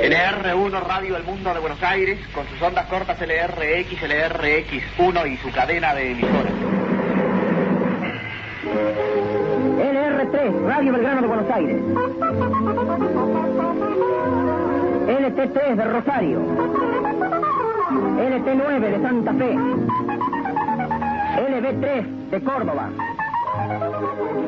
LR1 0.03 0.83
Radio 0.83 1.17
El 1.17 1.23
Mundo 1.23 1.51
de 1.51 1.59
Buenos 1.59 1.81
Aires, 1.81 2.19
con 2.31 2.47
sus 2.47 2.61
ondas 2.61 2.85
cortas 2.85 3.19
LRX, 3.19 4.03
LRX1 4.03 5.33
y 5.33 5.37
su 5.37 5.51
cadena 5.51 5.95
de 5.95 6.11
emisoras. 6.11 6.53
LR3 9.79 10.67
Radio 10.67 10.93
Belgrano 10.93 11.21
de 11.21 11.27
Buenos 11.27 11.49
Aires. 11.49 11.81
LT3 15.07 15.75
de 15.75 15.85
Rosario. 15.85 16.39
LT9 18.19 18.79
de 18.79 19.01
Santa 19.01 19.33
Fe. 19.33 19.55
LB3 21.35 22.24
de 22.35 22.43
Córdoba, 22.43 22.91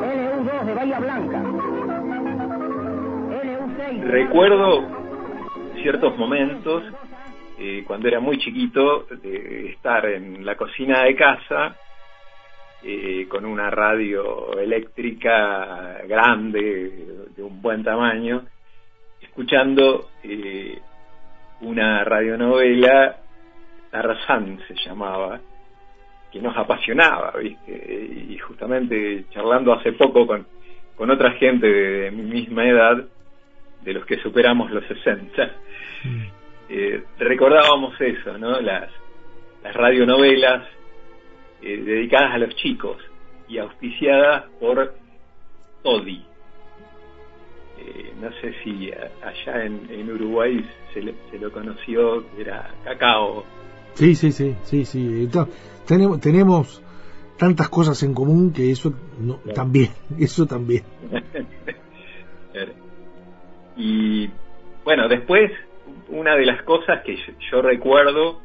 LU2 0.01 0.65
de 0.65 0.73
Bahía 0.73 0.99
Blanca, 0.99 1.41
LU6. 1.41 4.03
Recuerdo 4.03 4.85
ciertos 5.81 6.17
momentos 6.17 6.83
eh, 7.57 7.85
cuando 7.87 8.09
era 8.09 8.19
muy 8.19 8.39
chiquito 8.39 9.07
de 9.23 9.69
estar 9.69 10.05
en 10.05 10.45
la 10.45 10.57
cocina 10.57 11.03
de 11.03 11.15
casa 11.15 11.77
eh, 12.83 13.25
con 13.29 13.45
una 13.45 13.69
radio 13.69 14.59
eléctrica 14.59 16.01
grande 16.05 16.91
de 17.37 17.41
un 17.41 17.61
buen 17.61 17.85
tamaño 17.85 18.43
escuchando 19.21 20.09
eh, 20.23 20.77
una 21.61 22.03
radionovela 22.03 23.15
Tarzán 23.91 24.59
se 24.67 24.75
llamaba 24.75 25.39
que 26.31 26.41
nos 26.41 26.55
apasionaba, 26.57 27.33
¿viste? 27.39 28.25
Y 28.29 28.37
justamente 28.39 29.25
charlando 29.31 29.73
hace 29.73 29.93
poco 29.93 30.27
con, 30.27 30.45
con 30.95 31.09
otra 31.09 31.31
gente 31.33 31.67
de, 31.67 32.11
mi 32.11 32.23
misma 32.23 32.67
edad, 32.67 33.05
de 33.81 33.93
los 33.93 34.05
que 34.05 34.17
superamos 34.17 34.71
los 34.71 34.83
60, 34.85 35.51
eh, 36.69 37.03
recordábamos 37.19 37.99
eso, 38.01 38.37
¿no? 38.37 38.59
Las, 38.59 38.89
las 39.63 39.75
radionovelas 39.75 40.67
eh, 41.61 41.77
dedicadas 41.77 42.33
a 42.33 42.37
los 42.39 42.55
chicos 42.55 42.97
y 43.47 43.59
auspiciadas 43.59 44.45
por 44.59 44.93
Todi. 45.83 46.25
Eh, 47.79 48.13
no 48.19 48.31
sé 48.41 48.53
si 48.63 48.91
allá 49.23 49.65
en, 49.65 49.87
en 49.89 50.11
Uruguay 50.11 50.65
se, 50.93 51.01
le, 51.01 51.13
se, 51.31 51.39
lo 51.39 51.51
conoció, 51.51 52.25
era 52.37 52.71
Cacao. 52.83 53.45
Sí, 53.97 54.13
sí, 54.13 54.31
sí, 54.31 54.55
sí, 54.63 54.85
sí. 54.85 55.23
Entonces, 55.23 55.55
tenemos, 55.87 56.21
tenemos 56.21 56.83
tantas 57.35 57.67
cosas 57.69 58.01
en 58.03 58.13
común 58.13 58.53
que 58.53 58.69
eso 58.69 58.93
no, 59.19 59.37
claro. 59.37 59.55
también, 59.55 59.89
eso 60.19 60.45
también. 60.45 60.83
y 63.75 64.29
bueno, 64.83 65.07
después 65.07 65.51
una 66.09 66.35
de 66.35 66.45
las 66.45 66.61
cosas 66.61 67.01
que 67.03 67.15
yo, 67.15 67.33
yo 67.51 67.61
recuerdo, 67.63 68.39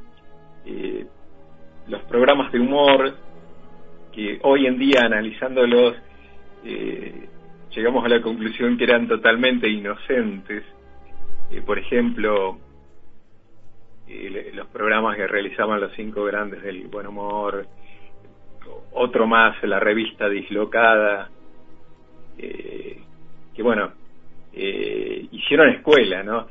eh, 0.65 1.05
los 1.87 2.03
programas 2.05 2.51
de 2.51 2.59
humor, 2.59 3.15
que 4.11 4.39
hoy 4.43 4.67
en 4.67 4.79
día 4.79 5.03
analizándolos, 5.05 5.97
eh, 6.65 7.29
llegamos 7.75 8.07
a 8.07 8.09
la 8.09 8.23
conclusión 8.23 8.79
que 8.79 8.85
eran 8.85 9.07
totalmente 9.07 9.69
inocentes. 9.69 10.65
Eh, 11.51 11.61
por 11.61 11.79
ejemplo, 11.79 12.59
los 14.55 14.67
programas 14.69 15.17
que 15.17 15.27
realizaban 15.27 15.81
los 15.81 15.93
cinco 15.95 16.25
grandes 16.25 16.63
del 16.63 16.87
buen 16.89 17.07
humor, 17.07 17.67
otro 18.93 19.27
más, 19.27 19.63
la 19.65 19.81
revista 19.81 20.29
Dislocada, 20.29 21.31
eh, 22.39 22.99
que 23.55 23.63
bueno, 23.63 23.93
eh, 24.53 25.27
hicieron 25.31 25.71
escuela, 25.71 26.23
¿no? 26.23 26.47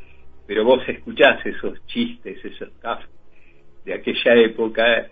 Pero 0.46 0.64
vos 0.66 0.82
escuchás 0.88 1.46
esos 1.46 1.86
chistes, 1.88 2.44
esos 2.44 2.70
gaffes 2.82 3.10
de 3.86 3.94
aquella 3.94 4.36
época 4.36 5.08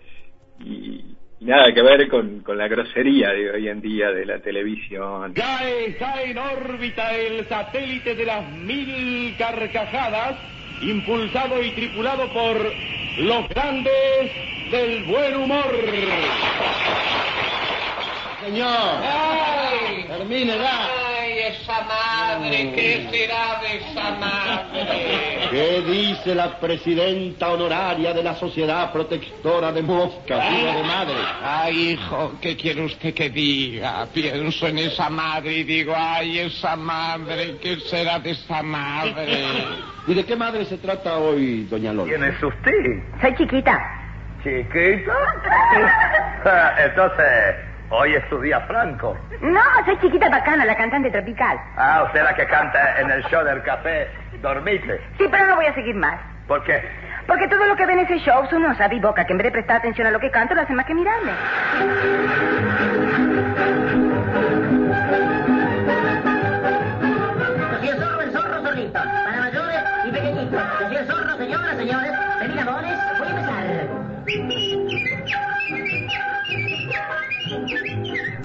y, 0.60 1.16
y 1.40 1.44
nada 1.44 1.72
que 1.72 1.82
ver 1.82 2.08
con, 2.08 2.40
con 2.40 2.58
la 2.58 2.68
grosería 2.68 3.30
de 3.30 3.50
hoy 3.50 3.68
en 3.68 3.80
día 3.80 4.12
de 4.12 4.26
la 4.26 4.40
televisión. 4.40 5.32
Cae, 5.32 5.96
cae 5.96 6.30
en 6.32 6.38
órbita 6.38 7.16
el 7.16 7.46
satélite 7.46 8.14
de 8.14 8.26
las 8.26 8.52
mil 8.52 9.34
carcajadas, 9.38 10.36
impulsado 10.80 11.62
y 11.62 11.70
tripulado 11.72 12.28
por 12.32 12.74
los 13.18 13.48
grandes 13.48 14.30
del 14.70 15.02
buen 15.04 15.36
humor. 15.36 15.74
Señor, 18.44 19.02
termine 20.08 20.58
ya. 20.58 20.88
Ay, 21.18 21.38
esa 21.38 21.82
madre, 21.82 22.72
¿qué 22.74 23.08
será 23.10 23.60
de 23.60 23.76
esa 23.76 24.10
madre? 24.12 25.48
¿Qué 25.50 25.82
dice 25.82 26.34
la 26.34 26.58
presidenta 26.58 27.50
honoraria 27.50 28.14
de 28.14 28.22
la 28.22 28.34
Sociedad 28.36 28.92
Protectora 28.92 29.72
de 29.72 29.82
Moscas, 29.82 30.52
hija 30.52 30.76
de 30.76 30.82
madre? 30.82 31.14
Ay, 31.42 31.90
hijo, 31.90 32.32
¿qué 32.40 32.56
quiere 32.56 32.84
usted 32.84 33.12
que 33.12 33.28
diga? 33.28 34.06
Pienso 34.12 34.68
en 34.68 34.78
esa 34.78 35.10
madre 35.10 35.58
y 35.58 35.64
digo, 35.64 35.92
ay, 35.94 36.38
esa 36.38 36.76
madre, 36.76 37.58
¿qué 37.60 37.76
será 37.80 38.18
de 38.18 38.30
esa 38.30 38.62
madre? 38.62 39.44
¿Y 40.06 40.14
de 40.14 40.24
qué 40.24 40.34
madre 40.34 40.64
se 40.64 40.78
trata 40.78 41.18
hoy, 41.18 41.64
doña 41.64 41.92
Lola? 41.92 42.08
¿Quién 42.08 42.24
es 42.24 42.42
usted? 42.42 43.02
Soy 43.20 43.36
chiquita. 43.36 43.78
¿Chiquita? 44.42 45.12
Entonces, 46.84 47.69
hoy 47.90 48.14
es 48.14 48.24
su 48.28 48.40
día 48.40 48.60
franco. 48.60 49.16
No, 49.40 49.60
soy 49.84 49.98
chiquita 49.98 50.28
bacana, 50.28 50.64
la 50.64 50.76
cantante 50.76 51.10
tropical. 51.10 51.58
Ah, 51.76 52.04
usted 52.06 52.22
la 52.22 52.34
que 52.34 52.46
canta 52.46 53.00
en 53.00 53.10
el 53.10 53.22
show 53.24 53.44
del 53.44 53.62
café 53.62 54.08
Dormite. 54.40 55.00
Sí, 55.18 55.26
pero 55.30 55.46
no 55.46 55.56
voy 55.56 55.66
a 55.66 55.74
seguir 55.74 55.94
más. 55.94 56.18
¿Por 56.46 56.64
qué? 56.64 56.82
Porque 57.26 57.46
todo 57.46 57.64
lo 57.66 57.76
que 57.76 57.86
ve 57.86 57.92
en 57.92 57.98
ese 58.00 58.18
show 58.18 58.44
son 58.50 58.64
unos 58.64 58.78
boca 59.00 59.24
que 59.24 59.32
en 59.32 59.38
vez 59.38 59.46
de 59.46 59.52
prestar 59.52 59.76
atención 59.76 60.06
a 60.06 60.10
lo 60.10 60.18
que 60.18 60.30
canto, 60.30 60.54
lo 60.54 60.62
hacen 60.62 60.76
más 60.76 60.86
que 60.86 60.94
mirarme. 60.94 61.30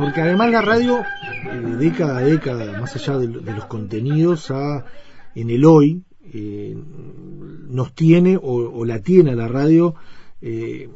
Porque 0.05 0.21
además 0.21 0.51
la 0.51 0.61
radio, 0.61 0.99
eh, 0.99 1.61
década 1.79 2.19
a 2.19 2.21
década, 2.21 2.79
más 2.79 2.95
allá 2.95 3.17
de, 3.17 3.27
los 3.27 3.65
contenidos, 3.65 4.53
en 5.33 5.49
el 5.49 5.65
hoy, 5.65 6.03
eh, 6.31 6.75
nos 6.75 7.95
tiene 7.95 8.37
o, 8.39 8.85
la 8.85 9.01
tiene 9.01 9.35
la 9.35 9.47
radio 9.47 9.95
eh, 10.43 10.89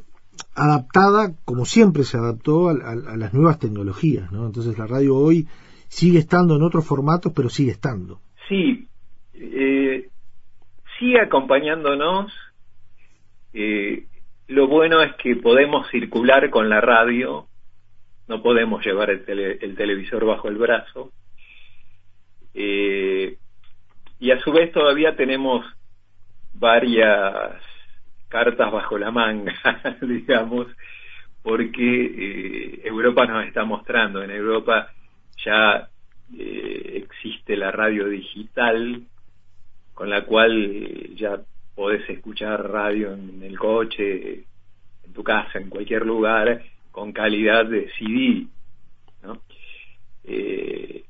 adaptada, 0.53 1.33
como 1.43 1.65
siempre 1.65 2.03
se 2.03 2.17
adaptó 2.17 2.69
a, 2.69 2.73
a, 2.73 3.17
las 3.17 3.33
nuevas 3.33 3.57
tecnologías. 3.57 4.31
¿no? 4.31 4.45
Entonces 4.45 4.77
la 4.77 4.85
radio 4.85 5.15
hoy 5.15 5.47
sigue 5.87 6.19
estando 6.19 6.57
en 6.57 6.61
otros 6.61 6.85
formatos, 6.85 7.33
pero 7.35 7.49
sigue 7.49 7.71
estando. 7.71 8.19
Sí, 8.47 8.87
eh, 9.33 10.07
sigue 10.99 11.19
acompañándonos. 11.19 12.31
Lo 14.49 14.67
bueno 14.67 15.01
es 15.01 15.15
que 15.15 15.35
podemos 15.35 15.89
circular 15.89 16.51
con 16.51 16.69
la 16.69 16.79
radio, 16.79 17.48
no 18.29 18.43
podemos 18.43 18.85
llevar 18.85 19.09
el, 19.09 19.25
tele, 19.25 19.57
el 19.59 19.75
televisor 19.75 20.23
bajo 20.23 20.47
el 20.47 20.57
brazo. 20.57 21.11
Eh, 22.53 23.37
y 24.19 24.31
a 24.31 24.39
su 24.41 24.51
vez 24.51 24.71
todavía 24.71 25.15
tenemos 25.15 25.65
varias 26.53 27.59
cartas 28.27 28.71
bajo 28.71 28.99
la 28.99 29.09
manga, 29.09 29.55
digamos, 30.01 30.67
porque 31.41 32.05
eh, 32.05 32.81
Europa 32.83 33.25
nos 33.25 33.47
está 33.47 33.65
mostrando. 33.65 34.21
En 34.21 34.29
Europa 34.29 34.91
ya 35.43 35.89
eh, 36.37 37.03
existe 37.03 37.57
la 37.57 37.71
radio 37.71 38.07
digital, 38.07 39.01
con 39.95 40.07
la 40.07 40.23
cual 40.25 41.15
ya 41.15 41.41
podés 41.73 42.07
escuchar 42.07 42.69
radio 42.69 43.11
en 43.11 43.41
el 43.41 43.57
coche, 43.57 44.43
en 45.03 45.13
tu 45.13 45.23
casa, 45.23 45.57
en 45.57 45.69
cualquier 45.69 46.05
lugar, 46.05 46.61
con 46.91 47.11
calidad 47.11 47.65
de 47.65 47.89
CD, 47.97 48.47
¿no? 49.23 49.41
Eh, 50.23 51.03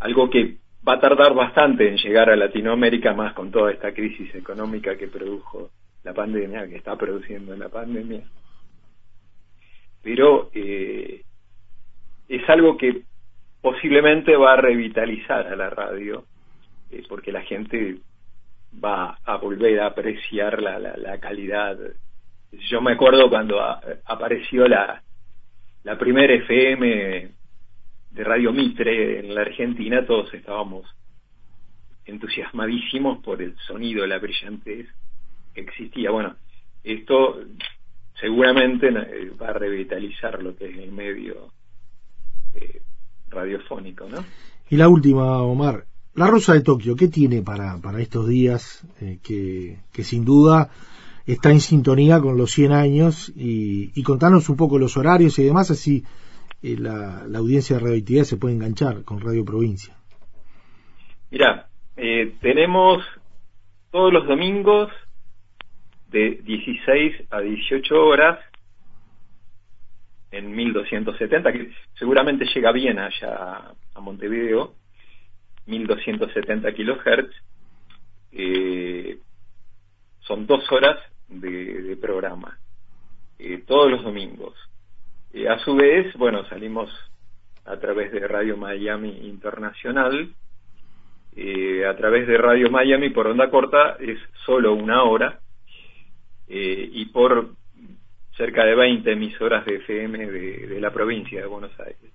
algo 0.00 0.30
que 0.30 0.56
va 0.86 0.94
a 0.94 1.00
tardar 1.00 1.34
bastante 1.34 1.88
en 1.88 1.96
llegar 1.96 2.30
a 2.30 2.36
Latinoamérica, 2.36 3.14
más 3.14 3.34
con 3.34 3.50
toda 3.50 3.70
esta 3.70 3.92
crisis 3.92 4.34
económica 4.34 4.96
que 4.96 5.08
produjo 5.08 5.70
la 6.02 6.12
pandemia, 6.12 6.68
que 6.68 6.76
está 6.76 6.96
produciendo 6.96 7.56
la 7.56 7.68
pandemia. 7.68 8.22
Pero 10.02 10.50
eh, 10.52 11.22
es 12.28 12.48
algo 12.48 12.76
que 12.76 13.02
posiblemente 13.60 14.36
va 14.36 14.54
a 14.54 14.60
revitalizar 14.60 15.46
a 15.46 15.56
la 15.56 15.70
radio, 15.70 16.24
eh, 16.90 17.04
porque 17.08 17.30
la 17.30 17.42
gente 17.42 17.98
va 18.82 19.18
a 19.24 19.36
volver 19.36 19.80
a 19.80 19.86
apreciar 19.86 20.60
la, 20.60 20.78
la, 20.80 20.96
la 20.96 21.18
calidad. 21.20 21.78
Yo 22.70 22.80
me 22.80 22.92
acuerdo 22.92 23.28
cuando 23.28 23.60
a, 23.60 23.80
apareció 24.04 24.66
la, 24.66 25.02
la 25.84 25.98
primera 25.98 26.34
FM 26.34 27.30
de 28.10 28.24
Radio 28.24 28.52
Mitre 28.52 29.20
en 29.20 29.34
la 29.34 29.42
Argentina, 29.42 30.04
todos 30.06 30.32
estábamos 30.34 30.86
entusiasmadísimos 32.04 33.22
por 33.22 33.42
el 33.42 33.56
sonido, 33.66 34.06
la 34.06 34.18
brillantez 34.18 34.86
que 35.54 35.60
existía. 35.60 36.10
Bueno, 36.10 36.36
esto 36.84 37.40
seguramente 38.20 38.90
va 39.40 39.48
a 39.48 39.52
revitalizar 39.52 40.42
lo 40.42 40.54
que 40.56 40.66
es 40.66 40.78
el 40.78 40.92
medio 40.92 41.52
eh, 42.54 42.82
radiofónico, 43.28 44.08
¿no? 44.08 44.24
Y 44.70 44.76
la 44.76 44.88
última, 44.88 45.42
Omar, 45.42 45.84
la 46.14 46.28
Rosa 46.28 46.54
de 46.54 46.62
Tokio, 46.62 46.94
¿qué 46.96 47.08
tiene 47.08 47.42
para, 47.42 47.78
para 47.78 48.00
estos 48.00 48.28
días 48.28 48.86
eh, 49.00 49.18
que, 49.22 49.78
que 49.92 50.04
sin 50.04 50.24
duda 50.24 50.70
está 51.26 51.50
en 51.50 51.60
sintonía 51.60 52.20
con 52.20 52.36
los 52.36 52.50
100 52.52 52.72
años 52.72 53.32
y, 53.36 53.92
y 53.94 54.02
contanos 54.02 54.48
un 54.48 54.56
poco 54.56 54.78
los 54.78 54.96
horarios 54.96 55.38
y 55.38 55.44
demás, 55.44 55.70
así 55.70 56.04
eh, 56.62 56.76
la, 56.78 57.24
audiencia 57.36 57.76
de 57.76 57.82
radioactividad 57.82 58.24
se 58.24 58.36
puede 58.36 58.54
enganchar 58.54 59.04
con 59.04 59.20
Radio 59.20 59.44
Provincia. 59.44 59.96
Mira, 61.30 61.66
eh, 61.96 62.34
tenemos 62.40 63.02
todos 63.90 64.12
los 64.12 64.26
domingos 64.28 64.90
de 66.10 66.40
16 66.44 67.26
a 67.30 67.40
18 67.40 67.94
horas 67.94 68.38
en 70.30 70.54
1270, 70.54 71.52
que 71.52 71.70
seguramente 71.98 72.46
llega 72.54 72.70
bien 72.70 72.98
allá 72.98 73.74
a 73.94 74.00
Montevideo, 74.00 74.74
1270 75.66 76.72
kilohertz, 76.72 77.34
eh, 78.32 79.18
son 80.20 80.46
dos 80.46 80.70
horas 80.70 80.98
de, 81.40 81.96
programa, 82.00 82.58
eh, 83.38 83.62
todos 83.66 83.90
los 83.90 84.02
domingos. 84.02 84.54
Eh, 85.32 85.48
a 85.48 85.58
su 85.60 85.74
vez, 85.74 86.12
bueno, 86.14 86.44
salimos 86.48 86.90
a 87.64 87.76
través 87.78 88.12
de 88.12 88.26
Radio 88.26 88.56
Miami 88.56 89.28
Internacional, 89.28 90.34
eh, 91.36 91.86
a 91.86 91.96
través 91.96 92.26
de 92.26 92.36
Radio 92.36 92.70
Miami 92.70 93.10
por 93.10 93.26
onda 93.26 93.50
corta 93.50 93.96
es 94.00 94.18
solo 94.44 94.74
una 94.74 95.04
hora, 95.04 95.38
y 96.54 97.06
por 97.06 97.54
cerca 98.36 98.64
de 98.66 98.74
20 98.74 99.10
emisoras 99.10 99.64
de 99.64 99.76
FM 99.76 100.30
de, 100.30 100.66
de 100.66 100.80
la 100.82 100.92
provincia 100.92 101.40
de 101.40 101.46
Buenos 101.46 101.72
Aires. 101.80 102.12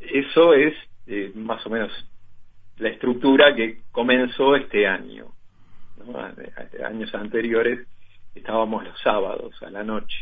Eso 0.00 0.54
es 0.54 0.74
más 1.36 1.64
o 1.64 1.70
menos 1.70 1.92
la 2.78 2.88
estructura 2.88 3.54
que 3.54 3.80
comenzó 3.90 4.56
este 4.56 4.86
año. 4.86 5.26
¿no? 5.98 6.18
Años 6.84 7.14
anteriores 7.14 7.86
estábamos 8.34 8.84
los 8.84 8.98
sábados 9.00 9.54
a 9.62 9.70
la 9.70 9.84
noche. 9.84 10.16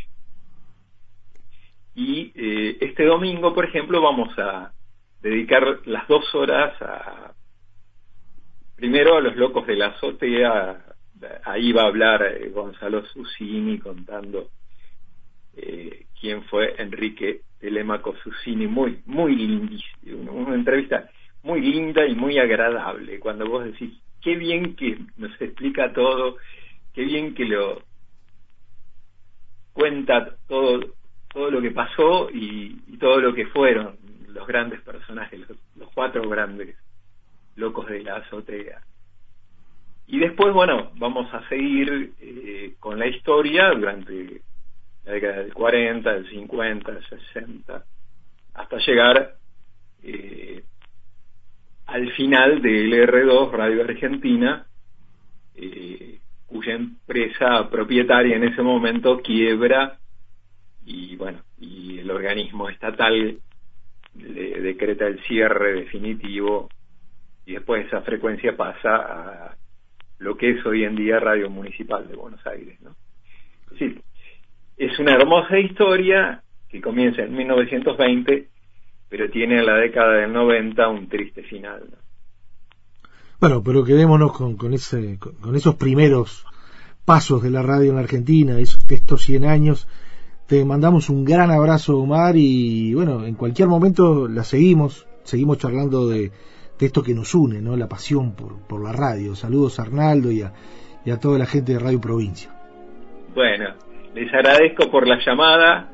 Y 1.94 2.32
eh, 2.34 2.78
este 2.80 3.04
domingo, 3.04 3.54
por 3.54 3.64
ejemplo, 3.64 4.00
vamos 4.00 4.36
a 4.38 4.72
dedicar 5.20 5.80
las 5.86 6.06
dos 6.08 6.34
horas 6.34 6.80
a 6.80 7.34
primero 8.76 9.18
a 9.18 9.20
los 9.20 9.36
locos 9.36 9.66
de 9.66 9.76
la 9.76 9.88
azotea, 9.88 10.82
ahí 11.44 11.70
va 11.72 11.82
a 11.82 11.86
hablar 11.86 12.22
eh, 12.22 12.48
Gonzalo 12.48 13.04
Susini 13.04 13.78
contando 13.78 14.48
eh, 15.54 16.06
quién 16.18 16.44
fue 16.44 16.74
Enrique 16.78 17.42
Telemaco 17.58 18.16
Susini, 18.22 18.66
muy, 18.66 19.02
muy 19.04 19.36
lindísimo, 19.36 20.32
una 20.32 20.54
entrevista 20.54 21.10
muy 21.42 21.60
linda 21.60 22.06
y 22.06 22.14
muy 22.14 22.38
agradable, 22.38 23.18
cuando 23.20 23.48
vos 23.48 23.64
decís, 23.64 23.94
qué 24.20 24.36
bien 24.36 24.76
que 24.76 24.98
nos 25.16 25.40
explica 25.40 25.92
todo, 25.92 26.36
qué 26.92 27.04
bien 27.04 27.34
que 27.34 27.44
lo 27.44 27.82
cuenta 29.72 30.36
todo, 30.48 30.80
todo 31.32 31.50
lo 31.50 31.62
que 31.62 31.70
pasó 31.70 32.28
y, 32.30 32.76
todo 32.98 33.18
lo 33.20 33.32
que 33.32 33.46
fueron 33.46 33.96
los 34.28 34.46
grandes 34.46 34.82
personajes, 34.82 35.40
los, 35.40 35.58
los 35.76 35.90
cuatro 35.94 36.28
grandes 36.28 36.76
locos 37.56 37.88
de 37.88 38.02
la 38.02 38.16
azotea. 38.16 38.82
Y 40.06 40.18
después, 40.18 40.52
bueno, 40.52 40.90
vamos 40.96 41.32
a 41.32 41.48
seguir 41.48 42.14
eh, 42.20 42.74
con 42.80 42.98
la 42.98 43.06
historia 43.06 43.70
durante 43.70 44.42
la 45.04 45.12
década 45.12 45.36
del 45.38 45.54
40, 45.54 46.12
del 46.12 46.28
50, 46.28 46.92
del 46.92 47.06
60, 47.06 47.84
hasta 48.54 48.76
llegar 48.78 49.36
eh, 50.02 50.64
al 51.90 52.12
final 52.12 52.62
del 52.62 52.92
R2 52.92 53.50
Radio 53.50 53.82
Argentina, 53.82 54.64
eh, 55.56 56.20
cuya 56.46 56.74
empresa 56.74 57.68
propietaria 57.68 58.36
en 58.36 58.44
ese 58.44 58.62
momento 58.62 59.20
quiebra 59.20 59.98
y 60.86 61.16
bueno, 61.16 61.40
y 61.58 61.98
el 61.98 62.10
organismo 62.10 62.68
estatal 62.68 63.38
le 64.14 64.60
decreta 64.60 65.06
el 65.06 65.20
cierre 65.24 65.74
definitivo 65.74 66.68
y 67.44 67.54
después 67.54 67.86
esa 67.86 68.02
frecuencia 68.02 68.56
pasa 68.56 68.96
a 68.96 69.56
lo 70.18 70.36
que 70.36 70.50
es 70.50 70.66
hoy 70.66 70.84
en 70.84 70.94
día 70.94 71.18
Radio 71.18 71.50
Municipal 71.50 72.06
de 72.06 72.14
Buenos 72.14 72.44
Aires. 72.46 72.80
¿no? 72.82 72.94
Sí, 73.78 73.98
es 74.76 74.98
una 74.98 75.14
hermosa 75.14 75.58
historia 75.58 76.42
que 76.68 76.80
comienza 76.80 77.22
en 77.22 77.34
1920, 77.34 78.48
pero 79.10 79.28
tiene 79.28 79.58
en 79.58 79.66
la 79.66 79.74
década 79.74 80.14
del 80.14 80.32
90 80.32 80.88
un 80.88 81.08
triste 81.08 81.42
final. 81.42 81.82
¿no? 81.90 81.98
Bueno, 83.40 83.62
pero 83.62 83.84
quedémonos 83.84 84.32
con, 84.32 84.56
con, 84.56 84.72
ese, 84.72 85.18
con 85.18 85.56
esos 85.56 85.74
primeros 85.74 86.46
pasos 87.04 87.42
de 87.42 87.50
la 87.50 87.62
radio 87.62 87.90
en 87.90 87.96
la 87.96 88.02
Argentina, 88.02 88.58
esos, 88.58 88.88
estos 88.88 89.22
100 89.22 89.44
años. 89.44 89.88
Te 90.46 90.64
mandamos 90.64 91.10
un 91.10 91.24
gran 91.24 91.50
abrazo, 91.50 91.98
Omar, 91.98 92.34
y 92.36 92.94
bueno, 92.94 93.24
en 93.24 93.34
cualquier 93.34 93.68
momento 93.68 94.28
la 94.28 94.44
seguimos, 94.44 95.06
seguimos 95.24 95.58
charlando 95.58 96.08
de, 96.08 96.30
de 96.78 96.86
esto 96.86 97.02
que 97.02 97.14
nos 97.14 97.34
une, 97.34 97.60
¿no? 97.60 97.76
La 97.76 97.88
pasión 97.88 98.34
por, 98.34 98.60
por 98.66 98.82
la 98.82 98.92
radio. 98.92 99.34
Saludos 99.34 99.78
a 99.78 99.82
Arnaldo 99.82 100.30
y 100.30 100.42
a, 100.42 100.52
y 101.04 101.10
a 101.10 101.18
toda 101.18 101.38
la 101.38 101.46
gente 101.46 101.72
de 101.72 101.78
Radio 101.78 102.00
Provincia. 102.00 102.50
Bueno, 103.34 103.74
les 104.14 104.32
agradezco 104.34 104.90
por 104.90 105.06
la 105.06 105.18
llamada, 105.24 105.90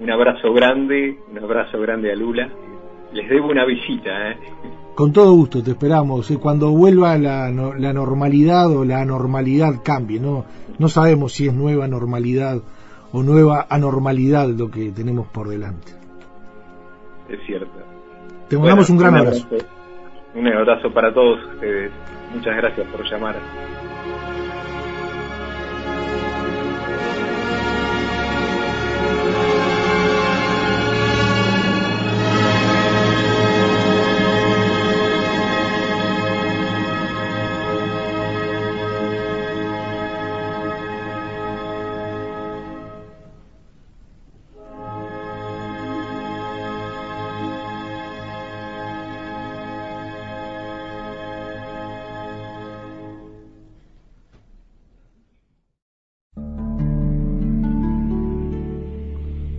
un 0.00 0.10
abrazo 0.10 0.52
grande, 0.52 1.18
un 1.30 1.38
abrazo 1.38 1.78
grande 1.80 2.12
a 2.12 2.16
Lula. 2.16 2.48
Les 3.12 3.28
debo 3.28 3.48
una 3.48 3.64
visita, 3.64 4.30
¿eh? 4.30 4.36
Con 4.94 5.12
todo 5.12 5.32
gusto, 5.34 5.62
te 5.62 5.72
esperamos. 5.72 6.30
Cuando 6.40 6.70
vuelva 6.70 7.16
la, 7.18 7.50
la 7.50 7.92
normalidad 7.92 8.70
o 8.70 8.84
la 8.84 9.00
anormalidad 9.00 9.82
cambie, 9.84 10.20
¿no? 10.20 10.44
No 10.78 10.88
sabemos 10.88 11.32
si 11.32 11.46
es 11.48 11.54
nueva 11.54 11.86
normalidad 11.88 12.60
o 13.12 13.22
nueva 13.22 13.66
anormalidad 13.70 14.48
lo 14.48 14.70
que 14.70 14.90
tenemos 14.90 15.26
por 15.28 15.48
delante. 15.48 15.92
Es 17.28 17.38
cierto. 17.46 17.70
Te 18.48 18.56
mandamos 18.58 18.88
Bueno, 18.88 18.92
un 18.92 18.98
gran 18.98 19.14
un 19.14 19.18
abrazo. 19.28 19.46
abrazo. 19.46 19.66
Un 20.34 20.48
abrazo 20.48 20.92
para 20.92 21.14
todos 21.14 21.38
ustedes. 21.54 21.92
Muchas 22.34 22.56
gracias 22.56 22.86
por 22.88 23.08
llamar. 23.08 23.36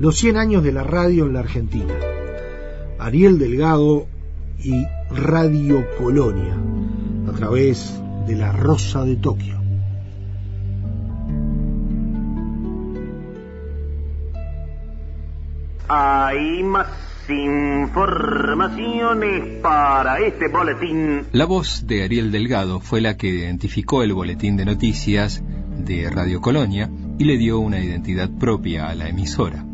Los 0.06 0.18
100 0.18 0.38
años 0.38 0.64
de 0.64 0.72
la 0.72 0.84
radio 0.84 1.26
en 1.26 1.34
la 1.34 1.40
Argentina. 1.40 1.96
Ariel 3.00 3.40
Delgado 3.40 4.06
y 4.64 4.86
Radio 5.10 5.84
Colonia, 5.98 6.56
a 7.28 7.32
través 7.32 8.00
de 8.28 8.36
La 8.36 8.52
Rosa 8.52 9.04
de 9.04 9.16
Tokio. 9.16 9.56
Hay 15.88 16.62
más 16.62 16.86
informaciones 17.28 19.60
para 19.64 20.20
este 20.20 20.50
boletín. 20.50 21.24
La 21.32 21.46
voz 21.46 21.88
de 21.88 22.04
Ariel 22.04 22.32
Delgado 22.32 22.80
fue 22.80 23.02
la 23.02 23.18
que 23.18 23.30
identificó 23.30 24.04
el 24.04 24.14
boletín 24.14 24.56
de 24.56 24.66
noticias 24.66 25.44
de 25.80 26.12
Radio 26.12 26.42
Colonia 26.42 26.92
y 27.18 27.24
le 27.24 27.40
dio 27.40 27.58
una 27.58 27.84
identidad 27.84 28.30
propia 28.30 28.90
a 28.90 28.94
la 28.94 29.10
emisora. 29.10 29.65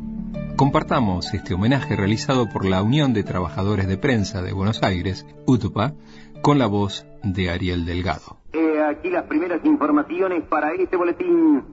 Compartamos 0.62 1.34
este 1.34 1.56
homenaje 1.56 1.96
realizado 1.96 2.48
por 2.48 2.66
la 2.66 2.84
Unión 2.84 3.14
de 3.14 3.24
Trabajadores 3.24 3.88
de 3.88 3.98
Prensa 3.98 4.44
de 4.44 4.54
Buenos 4.54 4.84
Aires, 4.84 5.26
UTPA, 5.48 5.96
con 6.44 6.60
la 6.60 6.68
voz 6.68 7.04
de 7.24 7.50
Ariel 7.50 7.84
Delgado. 7.84 8.38
Aquí 8.88 9.10
las 9.10 9.24
primeras 9.24 9.66
informaciones 9.66 10.44
para 10.44 10.72
este 10.76 10.96
boletín. 10.98 11.64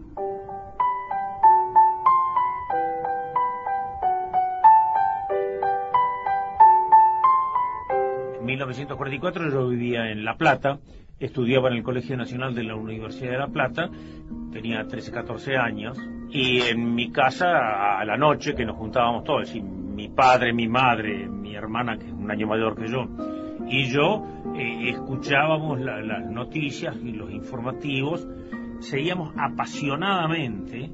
1944 8.41 9.51
yo 9.51 9.69
vivía 9.69 10.11
en 10.11 10.25
La 10.25 10.39
Plata, 10.39 10.79
estudiaba 11.21 11.69
en 11.69 11.75
el 11.75 11.83
Colegio 11.83 12.17
Nacional 12.17 12.55
de 12.55 12.65
la 12.65 12.75
Universidad 12.75 13.33
de 13.33 13.39
La 13.39 13.49
Plata, 13.49 13.91
tenía 14.51 14.89
13, 14.89 15.13
14 15.13 15.59
años, 15.59 15.99
y 16.31 16.61
en 16.61 16.95
mi 16.95 17.11
casa 17.11 17.99
a 17.99 18.05
la 18.05 18.17
noche 18.17 18.55
que 18.55 18.65
nos 18.65 18.77
juntábamos 18.77 19.25
todos, 19.25 19.43
es 19.43 19.49
decir, 19.49 19.63
mi 19.63 20.09
padre, 20.09 20.53
mi 20.53 20.69
madre, 20.69 21.27
mi 21.29 21.55
hermana, 21.55 21.97
que 21.99 22.07
es 22.07 22.13
un 22.13 22.31
año 22.31 22.47
mayor 22.47 22.77
que 22.77 22.89
yo, 22.89 23.07
y 23.69 23.91
yo 23.91 24.25
eh, 24.57 24.91
escuchábamos 24.91 25.81
la- 25.81 26.01
las 26.03 26.25
noticias 26.31 26.97
y 27.03 27.13
los 27.13 27.31
informativos, 27.31 28.27
seguíamos 28.81 29.33
apasionadamente 29.37 30.91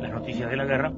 las 0.00 0.10
noticias 0.12 0.50
de 0.50 0.56
la 0.56 0.64
guerra, 0.64 0.92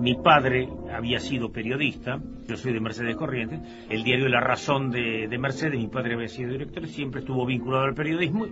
mi 0.00 0.14
padre 0.14 0.68
había 0.94 1.18
sido 1.20 1.52
periodista, 1.52 2.18
yo 2.48 2.56
soy 2.56 2.72
de 2.72 2.80
Mercedes 2.80 3.16
Corrientes, 3.16 3.60
el 3.90 4.02
diario 4.02 4.28
La 4.28 4.40
Razón 4.40 4.90
de, 4.90 5.28
de 5.28 5.38
Mercedes, 5.38 5.78
mi 5.78 5.88
padre 5.88 6.14
había 6.14 6.28
sido 6.28 6.50
director, 6.52 6.86
siempre 6.86 7.20
estuvo 7.20 7.44
vinculado 7.44 7.84
al 7.84 7.94
periodismo, 7.94 8.46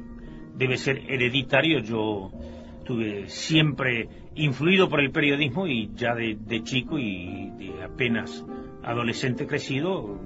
debe 0.55 0.77
ser 0.77 0.99
hereditario, 1.11 1.81
yo 1.81 2.31
estuve 2.89 3.29
siempre 3.29 4.09
influido 4.35 4.89
por 4.89 5.01
el 5.01 5.11
periodismo 5.11 5.67
y 5.67 5.91
ya 5.95 6.15
de, 6.15 6.39
de 6.41 6.63
chico 6.63 6.99
y 6.99 7.51
de 7.59 7.85
apenas 7.85 8.47
adolescente 8.83 9.47
crecido 9.47 10.19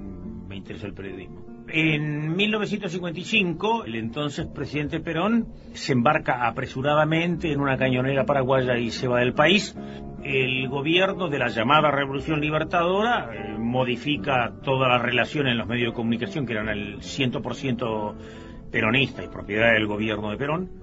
me 0.46 0.54
interesó 0.54 0.86
el 0.86 0.94
periodismo. 0.94 1.42
En 1.66 2.36
1955, 2.36 3.84
el 3.86 3.96
entonces 3.96 4.46
presidente 4.46 5.00
Perón 5.00 5.48
se 5.72 5.92
embarca 5.92 6.46
apresuradamente 6.46 7.50
en 7.50 7.60
una 7.60 7.76
cañonera 7.76 8.24
paraguaya 8.26 8.78
y 8.78 8.92
se 8.92 9.08
va 9.08 9.18
del 9.18 9.34
país. 9.34 9.76
El 10.22 10.68
gobierno 10.68 11.28
de 11.28 11.40
la 11.40 11.48
llamada 11.48 11.90
Revolución 11.90 12.40
Libertadora 12.40 13.30
eh, 13.34 13.58
modifica 13.58 14.52
toda 14.62 14.86
la 14.86 14.98
relación 14.98 15.48
en 15.48 15.58
los 15.58 15.66
medios 15.66 15.92
de 15.92 15.96
comunicación, 15.96 16.46
que 16.46 16.52
eran 16.52 16.68
el 16.68 16.98
100% 17.00 18.14
peronista 18.70 19.24
y 19.24 19.28
propiedad 19.28 19.72
del 19.72 19.88
gobierno 19.88 20.30
de 20.30 20.36
Perón. 20.36 20.81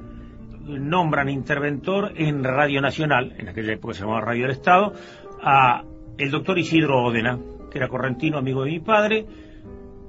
Nombran 0.69 1.29
interventor 1.29 2.13
en 2.15 2.43
Radio 2.43 2.81
Nacional, 2.81 3.33
en 3.37 3.49
aquella 3.49 3.73
época 3.73 3.93
se 3.93 4.01
llamaba 4.01 4.21
Radio 4.21 4.43
del 4.43 4.51
Estado, 4.51 4.93
a 5.41 5.83
el 6.17 6.31
doctor 6.31 6.59
Isidro 6.59 7.03
Odena, 7.03 7.39
que 7.71 7.77
era 7.77 7.87
correntino, 7.87 8.37
amigo 8.37 8.63
de 8.63 8.71
mi 8.71 8.79
padre, 8.79 9.25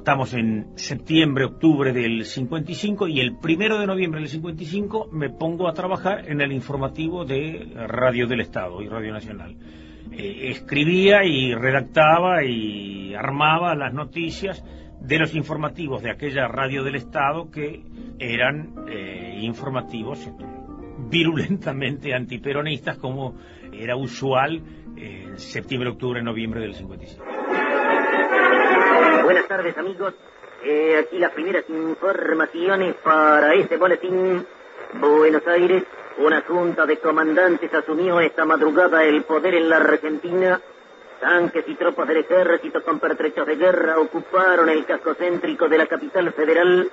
Estamos 0.01 0.33
en 0.33 0.67
septiembre, 0.77 1.45
octubre 1.45 1.93
del 1.93 2.25
55 2.25 3.07
y 3.07 3.21
el 3.21 3.37
primero 3.37 3.79
de 3.79 3.87
noviembre 3.87 4.19
del 4.21 4.31
55 4.31 5.11
me 5.13 5.29
pongo 5.29 5.69
a 5.69 5.75
trabajar 5.75 6.27
en 6.27 6.41
el 6.41 6.53
informativo 6.53 7.27
de 7.27 7.71
Radio 7.87 8.27
del 8.27 8.41
Estado 8.41 8.81
y 8.81 8.89
Radio 8.89 9.13
Nacional. 9.13 9.55
Eh, 10.11 10.49
escribía 10.53 11.23
y 11.27 11.55
redactaba 11.55 12.43
y 12.43 13.15
armaba 13.15 13.75
las 13.75 13.93
noticias 13.93 14.65
de 15.01 15.19
los 15.19 15.35
informativos 15.35 16.03
de 16.03 16.11
aquella 16.11 16.47
Radio 16.49 16.85
del 16.85 16.97
Estado 16.97 17.51
que 17.51 17.83
eran 18.19 18.75
eh, 18.89 19.39
informativos 19.41 20.29
virulentamente 21.09 22.15
antiperonistas 22.15 22.99
como 22.99 23.35
era 23.73 23.97
usual 23.97 24.61
en 24.97 25.39
septiembre, 25.39 25.91
octubre, 25.91 26.23
noviembre 26.23 26.61
del 26.61 26.75
55. 26.75 27.25
Buenas 29.25 29.49
tardes, 29.49 29.77
amigos. 29.79 30.15
Eh, 30.63 30.99
aquí 30.99 31.19
las 31.19 31.33
primeras 31.33 31.65
informaciones 31.69 32.97
para 33.03 33.55
este 33.55 33.77
boletín. 33.77 34.45
Buenos 34.95 35.47
Aires, 35.47 35.85
una 36.19 36.43
junta 36.43 36.85
de 36.85 36.99
comandantes 36.99 37.73
asumió 37.73 38.21
esta 38.21 38.45
madrugada 38.45 39.05
el 39.05 39.23
poder 39.23 39.55
en 39.55 39.69
la 39.69 39.77
Argentina 39.77 40.61
Tanques 41.21 41.65
y 41.69 41.75
tropas 41.75 42.09
del 42.09 42.19
ejército 42.19 42.83
con 42.83 42.99
pertrechos 42.99 43.47
de 43.47 43.57
guerra 43.57 43.99
ocuparon 43.99 44.69
el 44.71 44.87
casco 44.87 45.15
céntrico 45.15 45.69
de 45.69 45.79
la 45.79 45.87
capital 45.87 46.33
federal. 46.33 46.91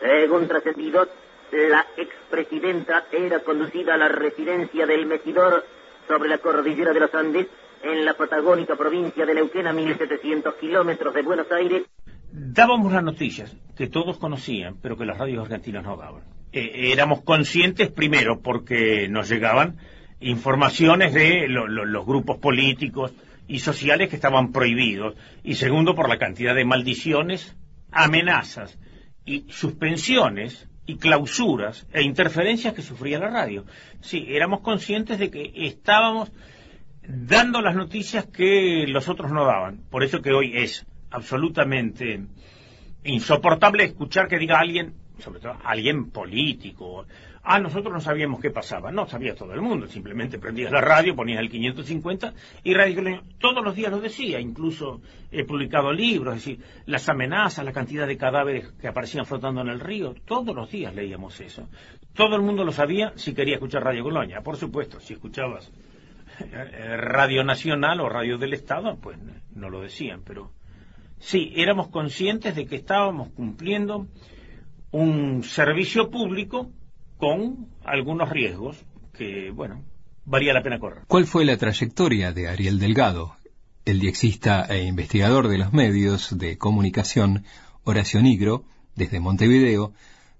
Según 0.00 0.46
trascendido, 0.46 1.08
la 1.50 1.84
expresidenta 1.96 3.06
era 3.10 3.40
conducida 3.40 3.94
a 3.94 3.98
la 3.98 4.08
residencia 4.08 4.86
del 4.86 5.06
Mejidor 5.06 5.64
sobre 6.06 6.28
la 6.28 6.38
cordillera 6.38 6.92
de 6.92 7.00
los 7.00 7.14
Andes, 7.14 7.48
en 7.82 8.04
la 8.04 8.14
patagónica 8.14 8.76
provincia 8.76 9.26
de 9.26 9.34
Neuquén, 9.34 9.66
a 9.66 9.72
1700 9.72 10.54
kilómetros 10.54 11.14
de 11.14 11.22
Buenos 11.22 11.50
Aires. 11.50 11.82
Dábamos 12.30 12.92
las 12.92 13.02
noticias 13.02 13.56
que 13.76 13.88
todos 13.88 14.18
conocían, 14.18 14.76
pero 14.80 14.96
que 14.96 15.04
las 15.04 15.18
radios 15.18 15.44
argentinas 15.44 15.84
no 15.84 15.96
daban. 15.96 16.22
Eh, 16.52 16.92
éramos 16.92 17.22
conscientes, 17.22 17.90
primero, 17.90 18.40
porque 18.40 19.08
nos 19.08 19.28
llegaban 19.28 19.78
informaciones 20.20 21.14
de 21.14 21.46
los 21.48 22.06
grupos 22.06 22.38
políticos, 22.38 23.12
y 23.48 23.58
sociales 23.60 24.10
que 24.10 24.16
estaban 24.16 24.52
prohibidos, 24.52 25.16
y 25.42 25.54
segundo 25.54 25.94
por 25.94 26.08
la 26.08 26.18
cantidad 26.18 26.54
de 26.54 26.66
maldiciones, 26.66 27.56
amenazas 27.90 28.78
y 29.24 29.46
suspensiones 29.48 30.68
y 30.86 30.96
clausuras 30.96 31.86
e 31.92 32.02
interferencias 32.02 32.74
que 32.74 32.82
sufría 32.82 33.18
la 33.18 33.30
radio. 33.30 33.64
Sí, 34.00 34.26
éramos 34.28 34.60
conscientes 34.60 35.18
de 35.18 35.30
que 35.30 35.52
estábamos 35.54 36.30
dando 37.06 37.62
las 37.62 37.74
noticias 37.74 38.26
que 38.26 38.86
los 38.86 39.08
otros 39.08 39.32
no 39.32 39.44
daban. 39.44 39.80
Por 39.90 40.04
eso 40.04 40.20
que 40.20 40.32
hoy 40.32 40.56
es 40.56 40.86
absolutamente 41.10 42.22
insoportable 43.04 43.84
escuchar 43.84 44.28
que 44.28 44.38
diga 44.38 44.60
alguien, 44.60 44.94
sobre 45.18 45.40
todo 45.40 45.56
alguien 45.64 46.10
político, 46.10 47.06
Ah, 47.42 47.58
nosotros 47.58 47.92
no 47.92 48.00
sabíamos 48.00 48.40
qué 48.40 48.50
pasaba. 48.50 48.90
No 48.90 49.06
sabía 49.06 49.34
todo 49.34 49.54
el 49.54 49.60
mundo. 49.60 49.86
Simplemente 49.86 50.38
prendías 50.38 50.72
la 50.72 50.80
radio, 50.80 51.14
ponías 51.14 51.40
el 51.40 51.48
550 51.48 52.34
y 52.64 52.74
Radio 52.74 53.22
todos 53.38 53.64
los 53.64 53.74
días 53.74 53.90
lo 53.90 54.00
decía. 54.00 54.40
Incluso 54.40 55.00
he 55.30 55.44
publicado 55.44 55.92
libros, 55.92 56.36
es 56.36 56.44
decir, 56.44 56.64
las 56.86 57.08
amenazas, 57.08 57.64
la 57.64 57.72
cantidad 57.72 58.06
de 58.06 58.16
cadáveres 58.16 58.72
que 58.72 58.88
aparecían 58.88 59.26
flotando 59.26 59.60
en 59.60 59.68
el 59.68 59.80
río. 59.80 60.14
Todos 60.24 60.54
los 60.54 60.70
días 60.70 60.94
leíamos 60.94 61.40
eso. 61.40 61.68
Todo 62.14 62.36
el 62.36 62.42
mundo 62.42 62.64
lo 62.64 62.72
sabía 62.72 63.12
si 63.16 63.34
quería 63.34 63.54
escuchar 63.54 63.84
Radio 63.84 64.02
Colonia. 64.02 64.40
Por 64.42 64.56
supuesto, 64.56 65.00
si 65.00 65.14
escuchabas 65.14 65.72
eh, 66.40 66.96
Radio 66.96 67.44
Nacional 67.44 68.00
o 68.00 68.08
Radio 68.08 68.38
del 68.38 68.54
Estado, 68.54 68.96
pues 69.00 69.18
no 69.54 69.70
lo 69.70 69.80
decían. 69.80 70.22
Pero 70.24 70.52
sí, 71.18 71.52
éramos 71.56 71.88
conscientes 71.88 72.56
de 72.56 72.66
que 72.66 72.76
estábamos 72.76 73.30
cumpliendo 73.30 74.06
un 74.90 75.44
servicio 75.44 76.10
público 76.10 76.70
con 77.18 77.68
algunos 77.84 78.30
riesgos 78.30 78.84
que, 79.12 79.50
bueno, 79.50 79.84
valía 80.24 80.54
la 80.54 80.62
pena 80.62 80.78
correr. 80.78 81.02
¿Cuál 81.06 81.26
fue 81.26 81.44
la 81.44 81.56
trayectoria 81.56 82.32
de 82.32 82.48
Ariel 82.48 82.78
Delgado, 82.78 83.34
el 83.84 84.00
diexista 84.00 84.64
e 84.64 84.84
investigador 84.84 85.48
de 85.48 85.58
los 85.58 85.72
medios 85.72 86.38
de 86.38 86.56
comunicación 86.56 87.44
Horacio 87.84 88.22
Nigro, 88.22 88.64
desde 88.94 89.20
Montevideo, 89.20 89.92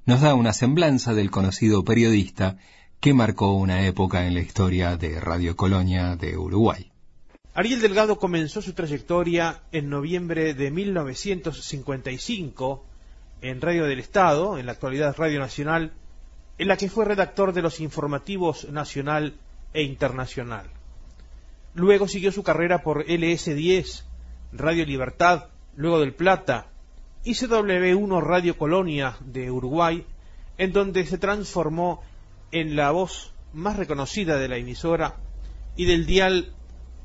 nos 0.07 0.21
da 0.21 0.35
una 0.35 0.53
semblanza 0.53 1.15
del 1.15 1.31
conocido 1.31 1.85
periodista 1.85 2.57
que 3.01 3.15
marcó 3.15 3.55
una 3.55 3.87
época 3.87 4.27
en 4.27 4.35
la 4.35 4.41
historia 4.41 4.97
de 4.97 5.21
Radio 5.21 5.57
Colonia 5.57 6.17
de 6.17 6.37
Uruguay. 6.37 6.91
Ariel 7.55 7.81
Delgado 7.81 8.19
comenzó 8.19 8.63
su 8.63 8.73
trayectoria 8.73 9.63
en 9.73 9.89
noviembre 9.89 10.55
de 10.55 10.71
1955 10.71 12.85
en 13.41 13.61
Radio 13.61 13.85
del 13.85 13.99
Estado, 13.99 14.59
en 14.59 14.67
la 14.67 14.73
actualidad 14.73 15.17
Radio 15.17 15.41
Nacional, 15.41 15.93
en 16.59 16.69
la 16.69 16.77
que 16.77 16.91
fue 16.91 17.05
redactor 17.05 17.53
de 17.53 17.63
los 17.63 17.81
informativos 17.81 18.69
nacional 18.71 19.35
e 19.73 19.83
internacional. 19.83 20.67
Luego 21.75 22.09
siguió 22.09 22.33
su 22.33 22.43
carrera 22.43 22.83
por 22.83 23.07
LS10, 23.07 24.03
Radio 24.53 24.85
Libertad, 24.85 25.47
luego 25.77 26.01
del 26.01 26.15
Plata, 26.15 26.67
y 27.25 27.33
CW1 27.33 28.23
Radio 28.23 28.59
Colonia 28.59 29.17
de 29.21 29.51
Uruguay, 29.51 30.05
en 30.57 30.73
donde 30.73 31.07
se 31.07 31.19
transformó 31.19 32.03
en 32.51 32.75
la 32.75 32.91
voz 32.91 33.33
más 33.53 33.77
reconocida 33.77 34.39
de 34.39 34.49
la 34.49 34.57
emisora 34.57 35.17
y 35.77 35.85
del 35.85 36.07
dial 36.07 36.53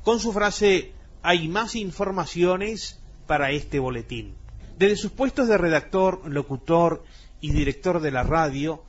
con 0.02 0.20
su 0.20 0.32
frase 0.32 0.92
hay 1.22 1.48
más 1.48 1.74
informaciones 1.74 3.00
para 3.26 3.50
este 3.50 3.78
boletín. 3.78 4.34
Desde 4.76 4.96
sus 4.96 5.12
puestos 5.12 5.48
de 5.48 5.56
redactor, 5.56 6.28
locutor 6.28 7.04
y 7.40 7.52
director 7.52 8.00
de 8.00 8.10
la 8.10 8.22
radio, 8.24 8.82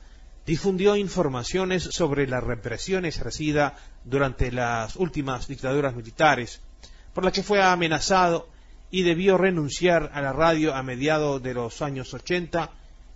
difundió 0.46 0.94
informaciones 0.96 1.82
sobre 1.82 2.28
la 2.28 2.40
represión 2.40 3.04
ejercida 3.04 3.74
durante 4.04 4.52
las 4.52 4.94
últimas 4.96 5.48
dictaduras 5.48 5.94
militares, 5.94 6.60
por 7.12 7.24
la 7.24 7.32
que 7.32 7.42
fue 7.42 7.60
amenazado 7.60 8.48
y 8.90 9.02
debió 9.02 9.36
renunciar 9.36 10.12
a 10.14 10.22
la 10.22 10.32
radio 10.32 10.74
a 10.74 10.82
mediados 10.84 11.42
de 11.42 11.54
los 11.54 11.82
años 11.82 12.14
80 12.14 12.70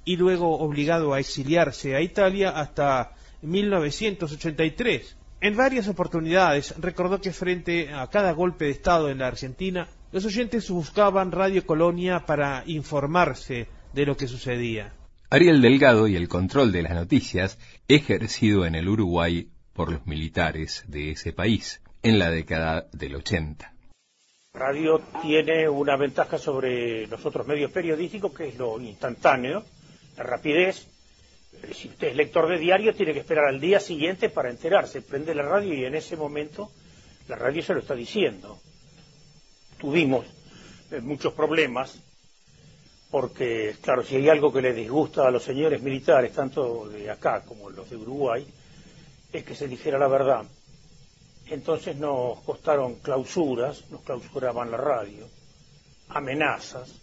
y 0.05 0.17
luego 0.17 0.59
obligado 0.59 1.15
a 1.15 1.21
exiliarse 1.21 1.95
a 1.95 2.01
Italia 2.01 2.51
hasta 2.51 3.13
1983. 3.43 5.17
En 5.41 5.57
varias 5.57 5.87
oportunidades 5.87 6.75
recordó 6.79 7.21
que 7.21 7.33
frente 7.33 7.93
a 7.95 8.09
cada 8.09 8.33
golpe 8.33 8.65
de 8.65 8.73
Estado 8.73 9.09
en 9.09 9.19
la 9.19 9.29
Argentina, 9.29 9.89
los 10.11 10.25
oyentes 10.25 10.69
buscaban 10.69 11.31
Radio 11.31 11.65
Colonia 11.65 12.27
para 12.27 12.65
informarse 12.67 13.69
de 13.95 14.07
lo 14.07 14.17
que 14.17 14.27
sucedía. 14.27 14.93
Ariel 15.33 15.63
Delgado 15.63 16.09
y 16.09 16.17
el 16.17 16.29
control 16.29 16.73
de 16.73 16.83
las 16.83 16.93
noticias 16.93 17.57
ejercido 17.87 18.67
en 18.67 18.75
el 18.75 18.89
Uruguay 18.89 19.49
por 19.73 19.93
los 19.93 20.05
militares 20.05 20.83
de 20.89 21.13
ese 21.13 21.33
país 21.33 21.81
en 22.03 22.19
la 22.19 22.33
década 22.33 22.89
del 22.93 23.15
80. 23.15 23.73
Radio 24.55 25.01
tiene 25.23 25.69
una 25.69 25.97
ventaja 25.97 26.37
sobre 26.37 27.07
los 27.07 27.25
otros 27.25 27.47
medios 27.47 27.71
periodísticos 27.71 28.35
que 28.35 28.49
es 28.49 28.59
lo 28.59 28.81
instantáneo, 28.81 29.65
la 30.17 30.25
rapidez. 30.25 30.89
Si 31.75 31.87
usted 31.87 32.09
es 32.09 32.17
lector 32.17 32.49
de 32.49 32.59
diario, 32.59 32.93
tiene 32.93 33.13
que 33.13 33.21
esperar 33.21 33.45
al 33.45 33.61
día 33.61 33.79
siguiente 33.79 34.31
para 34.31 34.51
enterarse. 34.51 35.01
Prende 35.01 35.33
la 35.37 35.45
radio 35.45 35.73
y 35.73 35.85
en 35.85 35.95
ese 35.95 36.17
momento 36.17 36.73
la 37.29 37.37
radio 37.37 37.63
se 37.63 37.75
lo 37.75 37.79
está 37.79 37.95
diciendo. 37.95 38.59
Tuvimos 39.79 40.27
eh, 40.91 41.01
muchos 41.01 41.33
problemas 41.35 42.03
porque, 43.11 43.77
claro, 43.81 44.05
si 44.05 44.17
hay 44.17 44.29
algo 44.29 44.53
que 44.53 44.63
les 44.63 44.77
disgusta 44.77 45.27
a 45.27 45.31
los 45.31 45.43
señores 45.43 45.83
militares, 45.83 46.33
tanto 46.33 46.89
de 46.89 47.11
acá 47.11 47.43
como 47.45 47.69
los 47.69 47.91
de 47.91 47.97
Uruguay, 47.97 48.47
es 49.33 49.45
que 49.45 49.55
se 49.55 49.67
dijera 49.67 49.99
la 49.99 50.09
verdad. 50.09 50.45
Entonces 51.49 51.97
nos 51.97 52.41
costaron 52.41 52.97
clausuras, 52.97 53.85
nos 53.91 54.03
clausuraban 54.03 54.71
la 54.71 54.77
radio, 54.77 55.27
amenazas, 56.11 57.01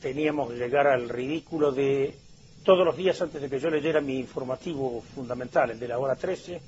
teníamos 0.00 0.50
que 0.50 0.58
llegar 0.58 0.86
al 0.86 1.08
ridículo 1.08 1.72
de 1.72 2.14
todos 2.64 2.84
los 2.84 2.96
días 2.96 3.20
antes 3.20 3.42
de 3.42 3.48
que 3.50 3.58
yo 3.58 3.68
leyera 3.68 4.00
mi 4.00 4.18
informativo 4.18 5.02
fundamental, 5.14 5.70
el 5.70 5.80
de 5.80 5.88
la 5.88 5.98
hora 5.98 6.14
13, 6.14 6.60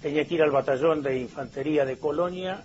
tenía 0.00 0.24
que 0.24 0.34
ir 0.34 0.42
al 0.42 0.50
batallón 0.50 1.02
de 1.02 1.18
infantería 1.18 1.84
de 1.84 1.98
Colonia 1.98 2.64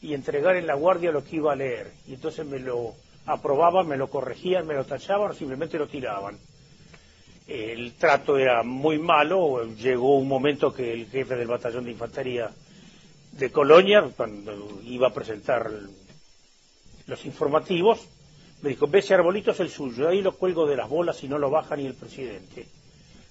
y 0.00 0.14
entregar 0.14 0.56
en 0.56 0.66
la 0.66 0.74
guardia 0.74 1.12
lo 1.12 1.22
que 1.22 1.36
iba 1.36 1.52
a 1.52 1.56
leer. 1.56 1.92
Y 2.06 2.14
entonces 2.14 2.46
me 2.46 2.58
lo 2.58 2.94
aprobaban, 3.28 3.86
me 3.86 3.96
lo 3.96 4.08
corregían, 4.08 4.66
me 4.66 4.74
lo 4.74 4.84
tachaban 4.84 5.30
o 5.30 5.34
simplemente 5.34 5.78
lo 5.78 5.86
tiraban. 5.86 6.38
El 7.46 7.94
trato 7.94 8.36
era 8.36 8.62
muy 8.62 8.98
malo, 8.98 9.64
llegó 9.74 10.18
un 10.18 10.28
momento 10.28 10.72
que 10.72 10.92
el 10.92 11.06
jefe 11.06 11.36
del 11.36 11.46
batallón 11.46 11.84
de 11.84 11.92
infantería 11.92 12.50
de 13.32 13.52
Colonia, 13.52 14.02
cuando 14.16 14.80
iba 14.84 15.08
a 15.08 15.14
presentar 15.14 15.70
los 17.06 17.24
informativos, 17.24 18.06
me 18.62 18.70
dijo, 18.70 18.88
ve 18.88 18.98
ese 18.98 19.14
arbolito 19.14 19.52
es 19.52 19.60
el 19.60 19.70
suyo, 19.70 20.08
ahí 20.08 20.20
lo 20.20 20.32
cuelgo 20.32 20.66
de 20.66 20.76
las 20.76 20.88
bolas 20.88 21.22
y 21.22 21.28
no 21.28 21.38
lo 21.38 21.50
baja 21.50 21.76
ni 21.76 21.86
el 21.86 21.94
presidente. 21.94 22.66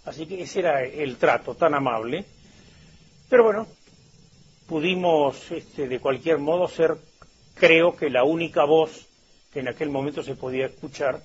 Así 0.06 0.26
que 0.26 0.42
ese 0.42 0.60
era 0.60 0.84
el 0.84 1.18
trato 1.18 1.56
tan 1.56 1.74
amable. 1.74 2.24
Pero 3.30 3.44
bueno, 3.44 3.68
pudimos 4.68 5.52
este, 5.52 5.88
de 5.88 6.00
cualquier 6.00 6.38
modo 6.38 6.68
ser, 6.68 6.96
creo 7.56 7.96
que 7.96 8.10
la 8.10 8.24
única 8.24 8.64
voz 8.64 9.07
que 9.52 9.60
en 9.60 9.68
aquel 9.68 9.90
momento 9.90 10.24
se 10.24 10.36
podía 10.36 10.68
escuchar 10.68 11.22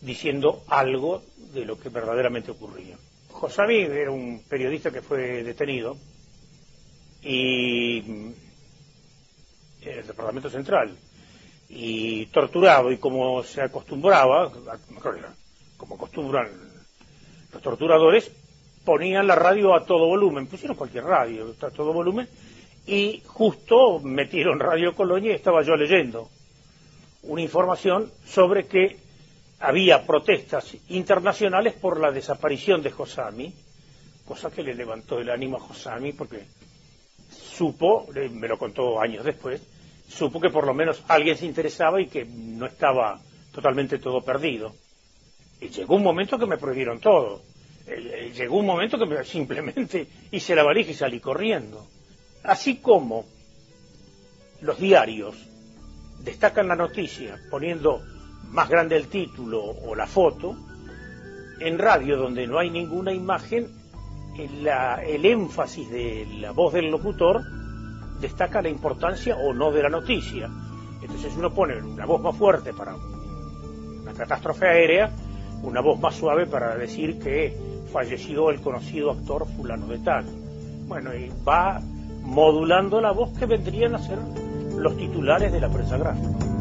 diciendo 0.00 0.62
algo 0.68 1.22
de 1.52 1.64
lo 1.64 1.78
que 1.78 1.88
verdaderamente 1.88 2.50
ocurría. 2.50 2.96
Josami 3.30 3.76
era 3.76 4.10
un 4.10 4.42
periodista 4.48 4.90
que 4.90 5.02
fue 5.02 5.42
detenido 5.42 5.96
y 7.22 7.98
en 7.98 8.34
el 9.82 10.06
Departamento 10.06 10.50
Central 10.50 10.96
y 11.68 12.26
torturado 12.26 12.90
y 12.92 12.98
como 12.98 13.42
se 13.42 13.62
acostumbraba, 13.62 14.50
como 15.76 15.94
acostumbran 15.96 16.48
los 17.52 17.62
torturadores, 17.62 18.30
ponían 18.84 19.26
la 19.26 19.34
radio 19.34 19.74
a 19.74 19.84
todo 19.84 20.06
volumen, 20.06 20.46
pusieron 20.46 20.76
cualquier 20.76 21.04
radio 21.04 21.54
a 21.60 21.70
todo 21.70 21.92
volumen 21.92 22.28
y 22.86 23.22
justo 23.26 23.98
metieron 24.00 24.60
Radio 24.60 24.94
Colonia 24.94 25.32
y 25.32 25.34
estaba 25.34 25.62
yo 25.62 25.76
leyendo 25.76 26.30
una 27.26 27.42
información 27.42 28.12
sobre 28.24 28.66
que 28.66 28.96
había 29.60 30.06
protestas 30.06 30.76
internacionales 30.88 31.74
por 31.74 31.98
la 32.00 32.10
desaparición 32.10 32.82
de 32.82 32.90
Josami, 32.90 33.52
cosa 34.24 34.50
que 34.50 34.62
le 34.62 34.74
levantó 34.74 35.18
el 35.18 35.30
ánimo 35.30 35.56
a 35.56 35.60
Josami 35.60 36.12
porque 36.12 36.44
supo, 37.30 38.06
me 38.32 38.48
lo 38.48 38.58
contó 38.58 39.00
años 39.00 39.24
después, 39.24 39.62
supo 40.08 40.40
que 40.40 40.50
por 40.50 40.66
lo 40.66 40.74
menos 40.74 41.02
alguien 41.08 41.36
se 41.36 41.46
interesaba 41.46 42.00
y 42.00 42.06
que 42.06 42.24
no 42.24 42.66
estaba 42.66 43.20
totalmente 43.52 43.98
todo 43.98 44.20
perdido. 44.22 44.74
Y 45.60 45.68
llegó 45.68 45.96
un 45.96 46.02
momento 46.02 46.38
que 46.38 46.46
me 46.46 46.58
prohibieron 46.58 47.00
todo. 47.00 47.42
Eh, 47.86 48.10
eh, 48.12 48.32
llegó 48.34 48.58
un 48.58 48.66
momento 48.66 48.98
que 48.98 49.06
me, 49.06 49.24
simplemente 49.24 50.06
hice 50.30 50.54
la 50.54 50.62
valija 50.62 50.90
y 50.90 50.94
salí 50.94 51.20
corriendo. 51.20 51.86
Así 52.42 52.76
como 52.76 53.24
los 54.60 54.78
diarios 54.78 55.36
destacan 56.26 56.66
la 56.66 56.74
noticia 56.74 57.38
poniendo 57.48 58.02
más 58.50 58.68
grande 58.68 58.96
el 58.96 59.06
título 59.06 59.62
o 59.62 59.94
la 59.94 60.06
foto, 60.06 60.56
en 61.60 61.78
radio 61.78 62.18
donde 62.18 62.46
no 62.46 62.58
hay 62.58 62.68
ninguna 62.68 63.12
imagen, 63.12 63.68
el 64.36 65.24
énfasis 65.24 65.88
de 65.88 66.26
la 66.40 66.50
voz 66.50 66.74
del 66.74 66.90
locutor 66.90 67.42
destaca 68.20 68.60
la 68.60 68.68
importancia 68.68 69.36
o 69.36 69.54
no 69.54 69.70
de 69.70 69.82
la 69.82 69.88
noticia. 69.88 70.50
Entonces 71.00 71.32
uno 71.36 71.54
pone 71.54 71.80
una 71.80 72.04
voz 72.04 72.20
más 72.20 72.36
fuerte 72.36 72.74
para 72.74 72.94
una 72.94 74.12
catástrofe 74.12 74.66
aérea, 74.66 75.10
una 75.62 75.80
voz 75.80 75.98
más 76.00 76.16
suave 76.16 76.46
para 76.46 76.76
decir 76.76 77.18
que 77.18 77.56
falleció 77.92 78.50
el 78.50 78.60
conocido 78.60 79.12
actor 79.12 79.46
fulano 79.56 79.86
de 79.86 79.98
tal. 80.00 80.24
Bueno, 80.86 81.14
y 81.14 81.30
va 81.46 81.80
modulando 82.22 83.00
la 83.00 83.12
voz 83.12 83.30
que 83.38 83.46
vendrían 83.46 83.94
a 83.94 83.98
ser 83.98 84.18
los 84.76 84.96
titulares 84.96 85.52
de 85.52 85.60
la 85.60 85.68
prensa 85.68 85.96
gráfica. 85.96 86.55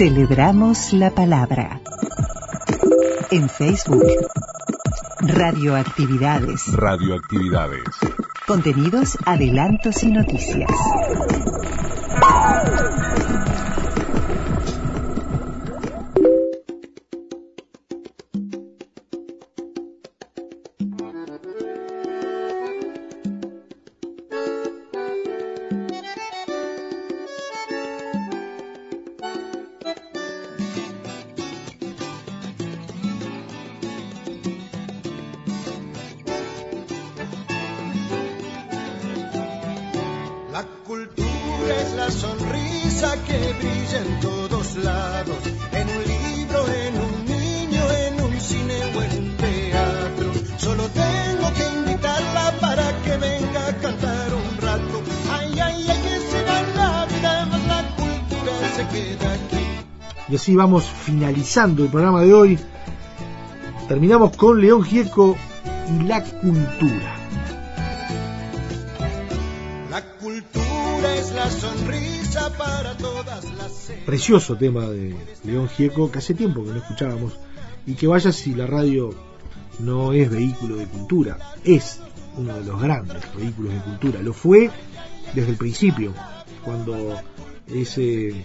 Celebramos 0.00 0.94
la 0.94 1.10
palabra. 1.10 1.78
En 3.30 3.50
Facebook. 3.50 4.02
Radioactividades. 5.20 6.72
Radioactividades. 6.72 7.84
Contenidos, 8.46 9.18
adelantos 9.26 10.02
y 10.02 10.10
noticias. 10.10 10.70
Así 60.50 60.56
vamos 60.56 60.84
finalizando 60.84 61.84
el 61.84 61.90
programa 61.90 62.22
de 62.22 62.34
hoy. 62.34 62.58
Terminamos 63.86 64.36
con 64.36 64.60
León 64.60 64.82
Gieco 64.82 65.36
y 65.88 66.02
la 66.02 66.24
cultura. 66.24 67.16
La 69.90 70.02
cultura 70.18 71.14
es 71.16 71.32
la 71.36 71.48
sonrisa 71.48 72.50
para 72.58 72.96
todas 72.96 73.44
las... 73.52 73.92
Precioso 74.04 74.56
tema 74.56 74.88
de 74.88 75.14
León 75.44 75.68
Gieco 75.68 76.10
que 76.10 76.18
hace 76.18 76.34
tiempo 76.34 76.64
que 76.64 76.70
no 76.70 76.78
escuchábamos. 76.78 77.38
Y 77.86 77.94
que 77.94 78.08
vaya 78.08 78.32
si 78.32 78.52
la 78.52 78.66
radio 78.66 79.10
no 79.78 80.12
es 80.12 80.28
vehículo 80.30 80.76
de 80.76 80.86
cultura, 80.86 81.38
es 81.62 82.00
uno 82.36 82.54
de 82.54 82.64
los 82.64 82.82
grandes 82.82 83.22
vehículos 83.36 83.72
de 83.72 83.80
cultura. 83.82 84.20
Lo 84.20 84.32
fue 84.32 84.68
desde 85.32 85.50
el 85.50 85.56
principio, 85.56 86.12
cuando 86.64 87.14
ese 87.68 88.44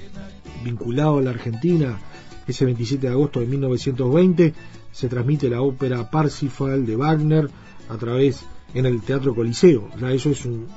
vinculado 0.63 1.17
a 1.17 1.21
la 1.21 1.31
Argentina, 1.31 1.99
ese 2.47 2.65
27 2.65 3.07
de 3.07 3.13
agosto 3.13 3.39
de 3.39 3.47
1920 3.47 4.53
se 4.91 5.09
transmite 5.09 5.49
la 5.49 5.61
ópera 5.61 6.09
Parsifal 6.09 6.85
de 6.85 6.95
Wagner 6.95 7.49
a 7.89 7.97
través 7.97 8.45
en 8.73 8.85
el 8.85 9.01
Teatro 9.01 9.35
Coliseo. 9.35 9.89
Eso 10.09 10.29
es 10.29 10.45
un, 10.45 10.67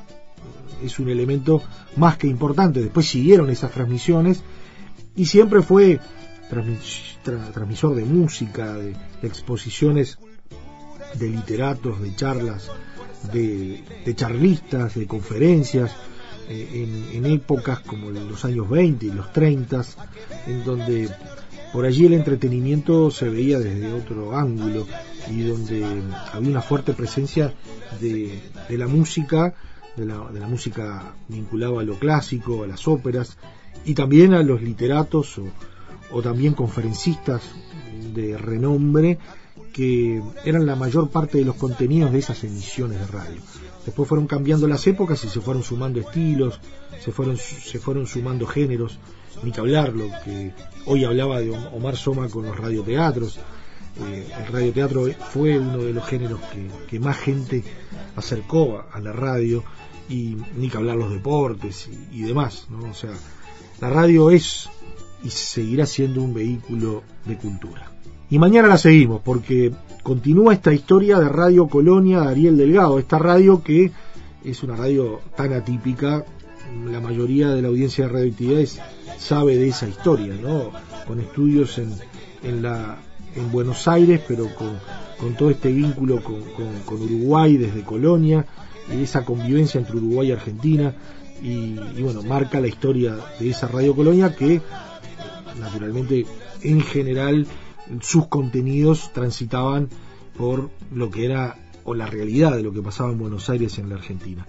es 0.82 0.98
un 0.98 1.08
elemento 1.08 1.62
más 1.96 2.16
que 2.16 2.26
importante. 2.26 2.80
Después 2.80 3.06
siguieron 3.06 3.50
esas 3.50 3.70
transmisiones 3.70 4.42
y 5.14 5.26
siempre 5.26 5.62
fue 5.62 6.00
transmisor 7.52 7.94
de 7.94 8.04
música, 8.04 8.74
de, 8.74 8.96
exposiciones 9.22 10.18
de 11.14 11.28
literatos, 11.28 12.00
de 12.00 12.14
charlas, 12.16 12.70
de 13.32 14.14
charlistas, 14.16 14.94
de 14.94 15.06
conferencias 15.06 15.92
eh, 16.49 17.11
en, 17.12 17.26
épocas 17.26 17.80
como 17.80 18.11
los 18.11 18.44
años 18.44 18.68
20 18.68 19.07
y 19.07 19.11
los 19.11 19.32
30, 19.32 19.84
en 20.46 20.64
donde 20.64 21.11
por 21.72 21.84
allí 21.84 22.07
el 22.07 22.14
entretenimiento 22.14 23.11
se 23.11 23.28
veía 23.28 23.59
desde 23.59 23.92
otro 23.92 24.36
ángulo 24.36 24.86
y 25.30 25.42
donde 25.42 25.84
había 26.32 26.51
una 26.51 26.62
fuerte 26.62 26.94
presencia 26.94 27.53
de, 28.01 28.40
la 28.70 28.86
música, 28.86 29.55
de 29.96 30.07
la, 30.07 30.30
de 30.30 30.40
la, 30.40 30.46
música 30.46 31.14
vinculada 31.28 31.80
a 31.80 31.84
lo 31.84 31.99
clásico, 31.99 32.64
a 32.64 32.66
las 32.66 32.88
óperas 32.88 33.36
y 33.84 33.94
también 33.94 34.32
a 34.32 34.42
los 34.42 34.62
literatos 34.62 35.40
o 36.11 36.22
también 36.22 36.55
conferencistas 36.55 37.42
de 38.14 38.38
renombre 38.38 39.18
que 39.78 40.20
eran 40.44 40.66
la 40.66 40.74
mayor 40.74 41.08
parte 41.08 41.38
de 41.38 41.44
los 41.44 41.54
contenidos 41.54 42.10
de 42.10 42.18
esas 42.18 42.42
emisiones 42.42 42.98
de 42.98 43.06
radio. 43.06 43.40
Después 43.86 44.08
fueron 44.08 44.26
cambiando 44.26 44.66
las 44.66 44.84
épocas 44.88 45.22
y 45.22 45.28
se 45.28 45.40
fueron 45.40 45.62
sumando 45.62 46.00
estilos, 46.00 46.58
se 47.00 47.12
fueron, 47.12 47.36
se 47.36 47.78
fueron 47.78 48.08
sumando 48.08 48.44
géneros, 48.44 48.98
ni 49.44 49.52
que 49.52 49.60
hablar, 49.60 49.92
lo 49.92 50.10
que 50.24 50.50
hoy 50.84 51.04
hablaba 51.04 51.38
de 51.38 51.52
Omar 51.72 51.96
Soma 51.96 52.28
con 52.28 52.44
los 52.44 52.56
radioteatros. 52.58 53.38
Eh, 54.04 54.28
el 54.36 54.52
radioteatro 54.52 55.06
fue 55.30 55.56
uno 55.56 55.78
de 55.78 55.92
los 55.92 56.04
géneros 56.06 56.40
que, 56.88 56.98
más 56.98 57.16
gente 57.16 57.62
acercó 58.16 58.84
a, 58.92 58.98
la 58.98 59.12
radio 59.12 59.62
y 60.08 60.38
ni 60.56 60.68
que 60.70 60.76
hablar 60.76 60.96
los 60.96 61.12
deportes 61.12 61.88
y, 62.10 62.22
demás, 62.22 62.66
¿no? 62.68 62.90
O 62.90 62.94
sea, 62.94 63.12
la 63.80 63.90
radio 63.90 64.32
es 64.32 64.68
y 65.22 65.30
seguirá 65.30 65.86
siendo 65.86 66.20
un 66.20 66.34
vehículo 66.34 67.04
de 67.26 67.38
cultura. 67.38 67.92
Y 68.30 68.38
mañana 68.38 68.68
la 68.68 68.76
seguimos 68.76 69.22
porque 69.24 69.72
continúa 70.02 70.52
esta 70.52 70.74
historia 70.74 71.18
de 71.18 71.30
Radio 71.30 71.66
Colonia 71.66 72.20
de 72.20 72.28
Ariel 72.28 72.58
Delgado, 72.58 72.98
esta 72.98 73.18
radio 73.18 73.62
que 73.62 73.90
es 74.44 74.62
una 74.62 74.76
radio 74.76 75.20
tan 75.34 75.54
atípica, 75.54 76.26
la 76.90 77.00
mayoría 77.00 77.48
de 77.48 77.62
la 77.62 77.68
audiencia 77.68 78.06
de 78.06 78.12
radioactividades 78.12 78.80
sabe 79.16 79.56
de 79.56 79.68
esa 79.68 79.88
historia, 79.88 80.34
¿no? 80.34 80.70
Con 81.06 81.20
estudios 81.20 81.78
en, 81.78 81.94
en, 82.42 82.62
la, 82.62 82.98
en 83.34 83.50
Buenos 83.50 83.88
Aires, 83.88 84.20
pero 84.28 84.48
con, 84.54 85.34
todo 85.34 85.48
este 85.48 85.72
vínculo 85.72 86.22
con, 86.22 87.00
Uruguay 87.00 87.56
desde 87.56 87.82
Colonia, 87.82 88.44
esa 88.92 89.24
convivencia 89.24 89.80
entre 89.80 89.96
Uruguay 89.96 90.28
y 90.28 90.32
Argentina, 90.32 90.94
y, 91.42 91.78
y 91.96 92.02
bueno, 92.02 92.22
marca 92.22 92.60
la 92.60 92.68
historia 92.68 93.16
de 93.40 93.48
esa 93.48 93.68
radio 93.68 93.96
Colonia 93.96 94.36
que 94.36 94.60
naturalmente 95.58 96.26
en 96.62 96.82
general 96.82 97.46
sus 98.01 98.26
contenidos 98.26 99.12
transitaban 99.12 99.89
por 100.36 100.70
lo 100.93 101.11
que 101.11 101.24
era 101.24 101.57
o 101.84 101.95
la 101.95 102.07
realidad 102.07 102.55
de 102.55 102.62
lo 102.62 102.72
que 102.72 102.82
pasaba 102.82 103.11
en 103.11 103.18
Buenos 103.18 103.49
Aires 103.49 103.78
en 103.78 103.89
la 103.89 103.97
Argentina. 103.97 104.47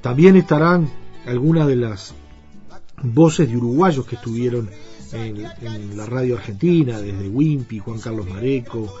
También 0.00 0.36
estarán 0.36 0.88
algunas 1.26 1.66
de 1.68 1.76
las 1.76 2.14
voces 3.02 3.48
de 3.48 3.56
uruguayos 3.56 4.06
que 4.06 4.16
estuvieron 4.16 4.70
en, 5.12 5.96
la 5.96 6.06
radio 6.06 6.36
argentina, 6.36 7.00
desde 7.00 7.28
Wimpy, 7.28 7.78
Juan 7.78 8.00
Carlos 8.00 8.26
Mareco, 8.28 8.92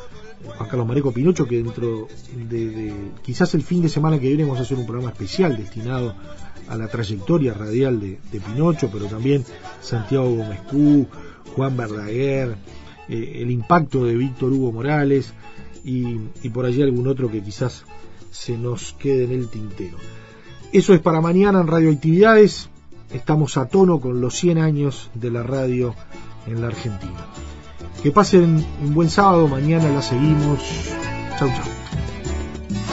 Juan 0.44 0.68
Carlos 0.68 0.86
Mareco 0.86 1.12
Pinocho, 1.12 1.46
que 1.46 1.62
dentro 1.62 2.08
de, 2.36 2.92
quizás 3.22 3.54
el 3.54 3.62
fin 3.62 3.82
de 3.82 3.88
semana 3.88 4.18
que 4.18 4.28
viene 4.28 4.44
vamos 4.44 4.58
a 4.58 4.62
hacer 4.62 4.78
un 4.78 4.84
programa 4.84 5.10
especial 5.10 5.56
destinado 5.56 6.14
a 6.68 6.76
la 6.76 6.88
trayectoria 6.88 7.54
radial 7.54 8.00
de, 8.00 8.40
Pinocho, 8.40 8.90
pero 8.92 9.06
también 9.06 9.44
Santiago 9.80 10.30
Gómez 10.30 10.60
Juan 11.56 11.76
Verdaguer, 11.76 12.56
eh, 13.08 13.38
el 13.40 13.50
impacto 13.50 14.04
de 14.04 14.16
Víctor 14.16 14.52
Hugo 14.52 14.72
Morales 14.72 15.32
y, 15.84 16.16
por 16.50 16.64
allí 16.64 16.82
algún 16.82 17.08
otro 17.08 17.30
que 17.30 17.42
quizás 17.42 17.84
se 18.30 18.56
nos 18.56 18.92
quede 18.94 19.24
en 19.24 19.32
el 19.32 19.48
tintero. 19.48 19.96
Eso 20.72 20.94
es 20.94 21.00
para 21.00 21.20
mañana 21.20 21.60
en 21.60 21.66
Radioactividades. 21.66 22.68
Estamos 23.12 23.56
a 23.56 23.66
tono 23.66 24.00
con 24.00 24.20
los 24.20 24.34
100 24.36 24.58
años 24.58 25.10
de 25.14 25.30
la 25.30 25.42
radio 25.42 25.94
en 26.46 26.60
la 26.60 26.68
Argentina. 26.68 27.26
Que 28.02 28.10
pasen 28.10 28.64
un 28.82 28.94
buen 28.94 29.10
sábado, 29.10 29.48
mañana 29.48 29.90
la 29.90 30.00
seguimos. 30.00 30.60
Chau, 31.38 31.48
chau. 31.48 31.72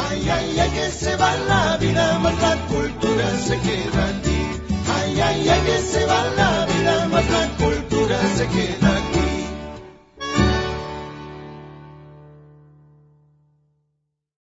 Ay, 0.09 0.29
ay, 0.29 0.69
que 0.71 0.89
se 0.91 1.15
va 1.15 1.35
la 1.47 1.77
vida, 1.77 2.19
más 2.19 2.41
la 2.41 2.57
cultura 2.67 3.37
se 3.37 3.55
aquí. 3.55 4.39
Que 5.19 5.79
se 5.79 6.05
va 6.05 6.23
la 6.37 6.65
la 6.65 7.47
cultura 7.57 8.17
se 8.37 8.47
queda 8.47 9.08